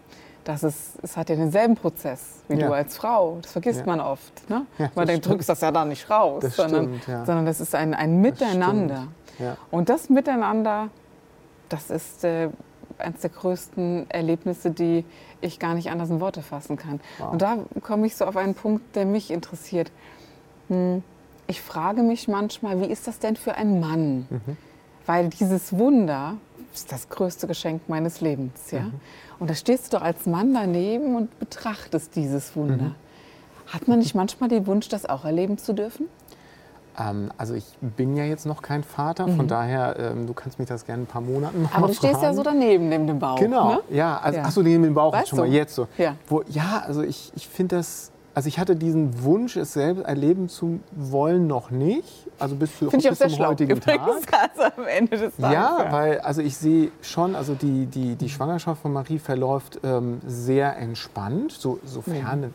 Dass 0.47 0.63
es, 0.63 0.93
es 1.01 1.17
hat 1.17 1.29
ja 1.29 1.35
denselben 1.35 1.75
Prozess 1.75 2.43
wie 2.47 2.57
Ja. 2.57 2.67
du 2.67 2.73
als 2.73 2.95
Frau. 2.97 3.39
Das 3.41 3.51
vergisst 3.51 3.81
Ja. 3.81 3.85
man 3.85 3.99
oft. 3.99 4.49
Ne? 4.49 4.65
Ja, 4.77 4.85
man 4.95 5.05
das 5.05 5.13
denkt, 5.13 5.25
drückst 5.27 5.49
das 5.49 5.61
ja 5.61 5.71
da 5.71 5.83
nicht 5.85 6.09
raus, 6.09 6.41
Das 6.41 6.55
sondern, 6.55 6.99
stimmt, 7.01 7.25
sondern 7.25 7.45
das 7.45 7.59
ist 7.59 7.75
ein, 7.75 7.93
ein 7.93 8.21
Miteinander. 8.21 9.07
Ja. 9.39 9.57
Und 9.71 9.89
das 9.89 10.09
Miteinander, 10.09 10.89
das 11.69 11.89
ist 11.89 12.23
äh, 12.23 12.49
eines 12.97 13.21
der 13.21 13.29
größten 13.29 14.09
Erlebnisse, 14.09 14.71
die 14.71 15.03
ich 15.41 15.59
gar 15.59 15.73
nicht 15.75 15.91
anders 15.91 16.09
in 16.09 16.19
Worte 16.21 16.41
fassen 16.41 16.77
kann. 16.77 16.99
Wow. 17.19 17.33
Und 17.33 17.41
da 17.41 17.57
komme 17.81 18.07
ich 18.07 18.15
so 18.15 18.25
auf 18.25 18.37
einen 18.37 18.55
Punkt, 18.55 18.95
der 18.95 19.05
mich 19.05 19.29
interessiert. 19.31 19.91
Hm, 20.69 21.03
Ich 21.49 21.61
frage 21.61 22.03
mich 22.03 22.27
manchmal, 22.27 22.81
wie 22.81 22.87
ist 22.87 23.07
das 23.07 23.19
denn 23.19 23.35
für 23.37 23.55
einen 23.55 23.79
Mann? 23.79 24.27
Mhm. 24.29 24.57
Weil 25.05 25.29
dieses 25.29 25.77
Wunder 25.77 26.35
ist 26.73 26.91
das 26.91 27.09
größte 27.09 27.47
Geschenk 27.47 27.81
meines 27.87 28.21
Lebens. 28.21 28.71
Ja? 28.71 28.81
Mhm. 28.81 28.93
Und 29.39 29.49
da 29.49 29.55
stehst 29.55 29.91
du 29.93 29.97
doch 29.97 30.03
als 30.03 30.25
Mann 30.25 30.53
daneben 30.53 31.15
und 31.15 31.37
betrachtest 31.39 32.15
dieses 32.15 32.55
Wunder. 32.55 32.75
Mhm. 32.75 32.95
Hat 33.67 33.87
man 33.87 33.99
nicht 33.99 34.15
manchmal 34.15 34.49
den 34.49 34.65
Wunsch, 34.67 34.87
das 34.89 35.05
auch 35.05 35.25
erleben 35.25 35.57
zu 35.57 35.73
dürfen? 35.73 36.07
Ähm, 36.99 37.31
also 37.37 37.53
ich 37.53 37.65
bin 37.81 38.15
ja 38.15 38.23
jetzt 38.23 38.45
noch 38.45 38.61
kein 38.61 38.83
Vater, 38.83 39.27
von 39.27 39.47
daher, 39.47 39.97
ähm, 39.99 40.25
du 40.25 40.33
kannst 40.33 40.57
mich 40.57 40.67
das 40.67 40.85
gerne 40.85 41.03
in 41.03 41.07
ein 41.07 41.11
paar 41.11 41.21
Monaten 41.21 41.61
noch 41.63 41.69
Mhm. 41.69 41.75
Aber 41.75 41.81
mal 41.81 41.87
du 41.89 41.93
stehst 41.93 42.13
ja 42.13 42.19
fragen. 42.19 42.35
so 42.37 42.43
daneben, 42.43 42.89
neben 42.89 43.05
dem 43.07 43.19
Bauch. 43.19 43.37
Genau, 43.39 43.69
Ne? 43.73 43.79
ja. 43.91 44.17
Also, 44.19 44.39
Ja. 44.39 44.45
Achso, 44.45 44.61
neben 44.63 44.83
dem 44.83 44.93
Bauch 44.93 45.13
Weißt 45.13 45.29
schon 45.29 45.39
mal 45.39 45.47
du? 45.47 45.53
jetzt 45.53 45.75
so. 45.75 45.87
Ja. 45.97 46.15
Wo, 46.27 46.41
ja, 46.47 46.83
also 46.85 47.03
ich, 47.03 47.31
ich 47.35 47.47
finde 47.47 47.75
das, 47.77 48.11
also 48.37 48.49
ich 48.49 48.59
hatte 48.59 48.75
diesen 48.75 49.23
Wunsch, 49.23 49.55
es 49.55 49.73
selbst 49.73 50.05
erleben 50.05 50.47
zu 50.47 50.79
wollen, 50.91 51.47
noch 51.47 51.71
nicht. 51.71 52.27
Also 52.37 52.55
bis, 52.55 52.77
zu, 52.77 52.91
bis 52.91 53.17
zum 53.17 53.29
schlau. 53.31 53.47
heutigen 53.47 53.77
Übrigens, 53.77 54.27
Tag. 54.27 54.51
also 54.55 54.75
am 54.77 54.85
Ende 54.85 55.17
des 55.17 55.35
Tages. 55.37 55.55
Ja, 55.55 55.87
weil 55.89 56.19
also 56.19 56.43
ich 56.43 56.55
sehe 56.55 56.91
schon, 57.01 57.35
also 57.35 57.55
die, 57.55 57.87
die, 57.87 58.13
die 58.13 58.29
Schwangerschaft 58.29 58.83
von 58.83 58.93
Marie 58.93 59.17
verläuft 59.17 59.79
ähm, 59.83 60.21
sehr 60.27 60.77
entspannt, 60.77 61.51
so, 61.51 61.79
sofern 61.83 62.27
eine 62.27 62.51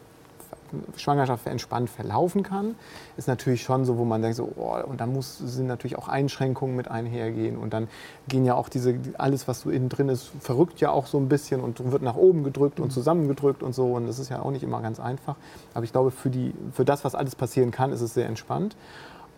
Schwangerschaft 0.96 1.46
entspannt 1.46 1.90
verlaufen 1.90 2.42
kann. 2.42 2.74
Ist 3.16 3.28
natürlich 3.28 3.62
schon 3.62 3.84
so, 3.84 3.98
wo 3.98 4.04
man 4.04 4.22
denkt, 4.22 4.36
so, 4.36 4.52
oh, 4.56 4.76
und 4.86 5.00
dann 5.00 5.12
muss, 5.12 5.38
sind 5.38 5.66
natürlich 5.66 5.98
auch 5.98 6.08
Einschränkungen 6.08 6.76
mit 6.76 6.90
einhergehen. 6.90 7.56
Und 7.56 7.72
dann 7.72 7.88
gehen 8.28 8.44
ja 8.44 8.54
auch 8.54 8.68
diese, 8.68 8.94
alles, 9.18 9.48
was 9.48 9.60
so 9.60 9.70
innen 9.70 9.88
drin 9.88 10.08
ist, 10.08 10.30
verrückt 10.40 10.80
ja 10.80 10.90
auch 10.90 11.06
so 11.06 11.18
ein 11.18 11.28
bisschen 11.28 11.60
und 11.60 11.90
wird 11.92 12.02
nach 12.02 12.16
oben 12.16 12.44
gedrückt 12.44 12.80
und 12.80 12.90
zusammengedrückt 12.92 13.62
und 13.62 13.74
so. 13.74 13.92
Und 13.92 14.06
das 14.06 14.18
ist 14.18 14.28
ja 14.28 14.40
auch 14.40 14.50
nicht 14.50 14.62
immer 14.62 14.80
ganz 14.80 15.00
einfach. 15.00 15.36
Aber 15.74 15.84
ich 15.84 15.92
glaube, 15.92 16.10
für, 16.10 16.30
die, 16.30 16.54
für 16.72 16.84
das, 16.84 17.04
was 17.04 17.14
alles 17.14 17.36
passieren 17.36 17.70
kann, 17.70 17.92
ist 17.92 18.00
es 18.00 18.14
sehr 18.14 18.26
entspannt. 18.26 18.76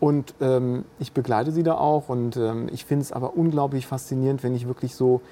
Und 0.00 0.34
ähm, 0.40 0.84
ich 0.98 1.12
begleite 1.12 1.52
sie 1.52 1.62
da 1.62 1.76
auch 1.76 2.08
und 2.08 2.36
ähm, 2.36 2.68
ich 2.72 2.84
finde 2.84 3.04
es 3.04 3.12
aber 3.12 3.36
unglaublich 3.36 3.86
faszinierend, 3.86 4.42
wenn 4.42 4.54
ich 4.54 4.66
wirklich 4.66 4.94
so 4.94 5.22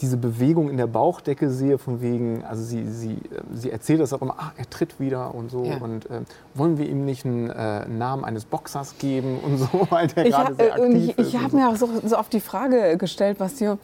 diese 0.00 0.16
Bewegung 0.16 0.68
in 0.68 0.76
der 0.76 0.86
Bauchdecke 0.86 1.50
sehe, 1.50 1.78
von 1.78 2.00
wegen, 2.02 2.44
also 2.44 2.62
sie, 2.62 2.86
sie, 2.90 3.12
äh, 3.14 3.18
sie 3.54 3.70
erzählt 3.70 4.00
das 4.00 4.12
auch 4.12 4.20
immer, 4.22 4.34
ach, 4.38 4.52
er 4.56 4.68
tritt 4.68 5.00
wieder 5.00 5.34
und 5.34 5.50
so. 5.50 5.64
Ja. 5.64 5.78
Und 5.78 6.08
ähm, 6.10 6.26
wollen 6.54 6.76
wir 6.78 6.88
ihm 6.88 7.04
nicht 7.04 7.24
einen 7.24 7.48
äh, 7.50 7.86
Namen 7.88 8.24
eines 8.24 8.44
Boxers 8.44 8.98
geben 8.98 9.38
und 9.44 9.58
so, 9.58 9.86
weil 9.90 10.08
der 10.08 10.26
Ich, 10.26 10.32
gerade 10.32 10.48
hab, 10.50 10.56
sehr 10.56 10.68
äh, 10.68 10.82
aktiv 10.82 11.08
ich, 11.10 11.18
ist. 11.18 11.28
ich 11.28 11.36
habe 11.38 11.50
so. 11.50 11.56
mir 11.56 11.68
auch 11.68 11.76
so, 11.76 11.88
so 12.04 12.16
auf 12.16 12.28
die 12.28 12.40
Frage 12.40 12.96
gestellt, 12.98 13.40
was 13.40 13.54
dir. 13.54 13.78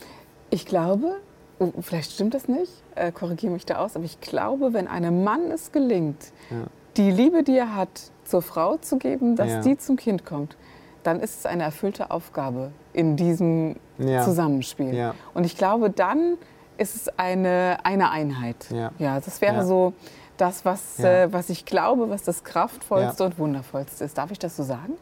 Ich 0.51 0.67
glaube, 0.67 1.17
oh, 1.59 1.73
vielleicht 1.81 2.13
stimmt 2.13 2.35
das 2.35 2.47
nicht, 2.47 2.71
äh, 2.95 3.11
korrigiere 3.11 3.53
mich 3.53 3.65
da 3.65 3.77
aus, 3.77 3.97
aber 3.97 4.05
ich 4.05 4.21
glaube, 4.21 4.75
wenn 4.75 4.87
einem 4.89 5.25
Mann 5.25 5.51
es 5.51 5.73
gelingt, 5.73 6.33
Ja. 6.51 6.57
die 6.99 7.11
Liebe, 7.11 7.43
die 7.43 7.57
er 7.57 7.75
hat, 7.75 8.11
zur 8.25 8.43
Frau 8.43 8.77
zu 8.77 8.99
geben, 8.99 9.35
dass 9.37 9.49
Ja. 9.51 9.61
die 9.63 9.79
zum 9.79 9.97
Kind 9.97 10.25
kommt, 10.27 10.57
dann 11.03 11.21
ist 11.21 11.41
es 11.41 11.47
eine 11.47 11.63
erfüllte 11.65 12.11
Aufgabe 12.11 12.71
in 12.93 13.17
diesem 13.17 13.77
Ja. 13.99 14.23
Zusammenspiel. 14.23 14.95
Ja. 14.95 15.15
Und 15.35 15.45
ich 15.45 15.57
glaube, 15.57 15.91
dann 15.91 16.37
ist 16.79 16.97
es 16.97 17.09
eine, 17.19 17.79
eine 17.85 18.11
Einheit. 18.11 18.67
Ja. 18.71 18.91
das 19.21 19.41
wäre 19.41 19.57
Ja. 19.57 19.65
so 19.65 19.93
das, 20.37 20.65
was, 20.65 20.99
Ja. 20.99 21.25
äh, 21.25 21.33
was 21.33 21.51
ich 21.51 21.65
glaube, 21.67 22.11
was 22.11 22.23
das 22.23 22.43
kraftvollste 22.45 23.25
und 23.25 23.39
wundervollste 23.39 24.05
ist. 24.05 24.17
Darf 24.19 24.31
ich 24.31 24.39
das 24.39 24.57
so 24.57 24.63
sagen? 24.63 24.95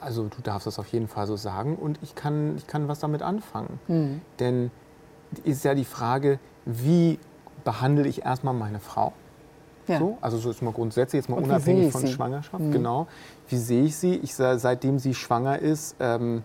Also 0.00 0.24
du 0.24 0.42
darfst 0.42 0.66
das 0.66 0.78
auf 0.78 0.88
jeden 0.88 1.08
Fall 1.08 1.26
so 1.26 1.36
sagen 1.36 1.76
und 1.76 1.98
ich 2.02 2.14
kann, 2.14 2.56
ich 2.56 2.66
kann 2.66 2.88
was 2.88 2.98
damit 3.00 3.22
anfangen. 3.22 3.78
Hm. 3.86 4.20
Denn 4.40 4.70
ist 5.44 5.64
ja 5.64 5.74
die 5.74 5.84
Frage, 5.84 6.38
wie 6.64 7.18
behandle 7.64 8.06
ich 8.08 8.24
erstmal 8.24 8.54
meine 8.54 8.80
Frau? 8.80 9.12
Ja. 9.88 9.98
So, 9.98 10.18
also 10.20 10.38
so 10.38 10.50
ist 10.50 10.62
mal 10.62 10.72
grundsätzlich, 10.72 11.20
jetzt 11.20 11.28
mal 11.28 11.36
Und 11.36 11.44
unabhängig 11.44 11.90
von 11.90 12.02
sie? 12.02 12.08
Mhm. 12.08 12.10
Schwangerschaft, 12.12 12.70
genau. 12.70 13.06
Wie 13.48 13.56
sehe 13.56 13.84
ich 13.84 13.96
sie? 13.96 14.14
Ich 14.16 14.34
sah, 14.34 14.56
seitdem 14.58 14.98
sie 14.98 15.14
schwanger 15.14 15.58
ist, 15.58 15.96
ähm, 15.98 16.42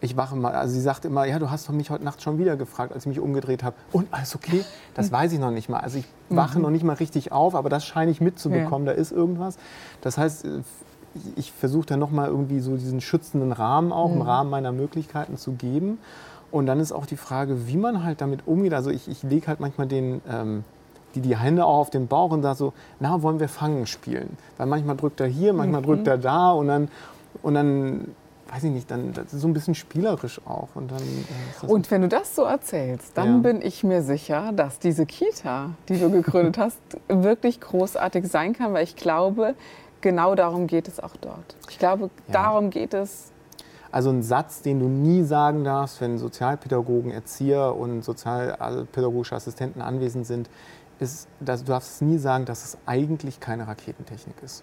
ich 0.00 0.16
wache 0.16 0.34
mal, 0.34 0.52
also 0.54 0.72
sie 0.72 0.80
sagt 0.80 1.04
immer, 1.04 1.26
ja, 1.26 1.38
du 1.38 1.50
hast 1.50 1.70
mich 1.70 1.90
heute 1.90 2.04
Nacht 2.04 2.22
schon 2.22 2.38
wieder 2.38 2.56
gefragt, 2.56 2.92
als 2.92 3.04
ich 3.04 3.08
mich 3.08 3.20
umgedreht 3.20 3.62
habe. 3.62 3.76
Und 3.92 4.08
alles 4.12 4.34
okay? 4.34 4.64
Das 4.94 5.12
weiß 5.12 5.32
ich 5.32 5.38
noch 5.38 5.50
nicht 5.50 5.68
mal. 5.68 5.80
Also 5.80 5.98
ich 5.98 6.06
wache 6.30 6.58
noch 6.58 6.70
nicht 6.70 6.84
mal 6.84 6.94
richtig 6.94 7.32
auf, 7.32 7.54
aber 7.54 7.68
das 7.68 7.84
scheine 7.84 8.10
ich 8.10 8.20
mitzubekommen, 8.20 8.86
da 8.86 8.92
ist 8.92 9.12
irgendwas. 9.12 9.58
Das 10.00 10.16
heißt, 10.16 10.44
äh, 10.46 10.62
ich 11.36 11.52
versuche 11.52 11.86
dann 11.86 11.98
nochmal 11.98 12.28
irgendwie 12.28 12.60
so 12.60 12.76
diesen 12.76 13.00
schützenden 13.00 13.52
Rahmen 13.52 13.92
auch, 13.92 14.12
im 14.12 14.22
Rahmen 14.22 14.48
meiner 14.48 14.72
Möglichkeiten 14.72 15.36
zu 15.36 15.52
geben. 15.52 15.98
Und 16.50 16.66
dann 16.66 16.80
ist 16.80 16.92
auch 16.92 17.06
die 17.06 17.16
Frage, 17.16 17.66
wie 17.68 17.76
man 17.76 18.02
halt 18.04 18.20
damit 18.20 18.46
umgeht. 18.46 18.74
Also 18.74 18.90
ich, 18.90 19.08
ich 19.08 19.22
lege 19.22 19.48
halt 19.48 19.60
manchmal 19.60 19.86
den, 19.86 20.20
ähm, 20.30 20.64
die, 21.14 21.20
die 21.20 21.36
Hände 21.36 21.64
auch 21.64 21.78
auf 21.78 21.90
den 21.90 22.06
Bauch 22.06 22.30
und 22.30 22.42
sage 22.42 22.56
so, 22.56 22.72
na, 23.00 23.22
wollen 23.22 23.40
wir 23.40 23.48
Fangen 23.48 23.86
spielen? 23.86 24.36
Weil 24.56 24.66
manchmal 24.66 24.96
drückt 24.96 25.20
er 25.20 25.26
hier, 25.26 25.52
manchmal 25.52 25.82
drückt 25.82 26.06
er 26.06 26.18
da 26.18 26.52
und 26.52 26.68
dann, 26.68 26.88
und 27.42 27.54
dann 27.54 28.08
weiß 28.52 28.64
ich 28.64 28.70
nicht, 28.70 28.90
dann 28.90 29.12
das 29.12 29.32
ist 29.32 29.40
so 29.42 29.48
ein 29.48 29.52
bisschen 29.52 29.74
spielerisch 29.74 30.40
auch. 30.46 30.68
Und, 30.74 30.90
dann, 30.90 30.98
äh, 31.62 31.66
Und 31.66 31.90
wenn 31.90 32.02
du 32.02 32.08
das 32.08 32.34
so 32.34 32.42
erzählst, 32.42 33.16
dann 33.16 33.36
Ja. 33.36 33.38
bin 33.38 33.62
ich 33.62 33.84
mir 33.84 34.02
sicher, 34.02 34.52
dass 34.52 34.78
diese 34.78 35.06
Kita, 35.06 35.70
die 35.88 35.98
du 35.98 36.10
gegründet 36.10 36.58
hast, 36.58 36.78
wirklich 37.08 37.60
großartig 37.60 38.26
sein 38.28 38.52
kann, 38.52 38.72
weil 38.72 38.84
ich 38.84 38.96
glaube, 38.96 39.54
genau 40.00 40.34
darum 40.34 40.66
geht 40.66 40.88
es 40.88 40.98
auch 40.98 41.16
dort. 41.20 41.56
Ich 41.68 41.78
glaube, 41.78 42.10
Ja. 42.26 42.32
darum 42.32 42.70
geht 42.70 42.92
es. 42.94 43.30
Also 43.92 44.10
ein 44.10 44.22
Satz, 44.22 44.62
den 44.62 44.78
du 44.78 44.86
nie 44.86 45.24
sagen 45.24 45.64
darfst, 45.64 46.00
wenn 46.00 46.16
Sozialpädagogen, 46.18 47.10
Erzieher 47.10 47.74
und 47.76 48.02
sozialpädagogische 48.02 49.34
Assistenten 49.34 49.80
anwesend 49.82 50.26
sind, 50.26 50.48
ist, 51.00 51.28
dass 51.40 51.60
du 51.64 51.72
darfst 51.72 52.00
nie 52.02 52.18
sagen, 52.18 52.44
dass 52.44 52.64
es 52.64 52.78
eigentlich 52.86 53.40
keine 53.40 53.66
Raketentechnik 53.66 54.36
ist. 54.42 54.62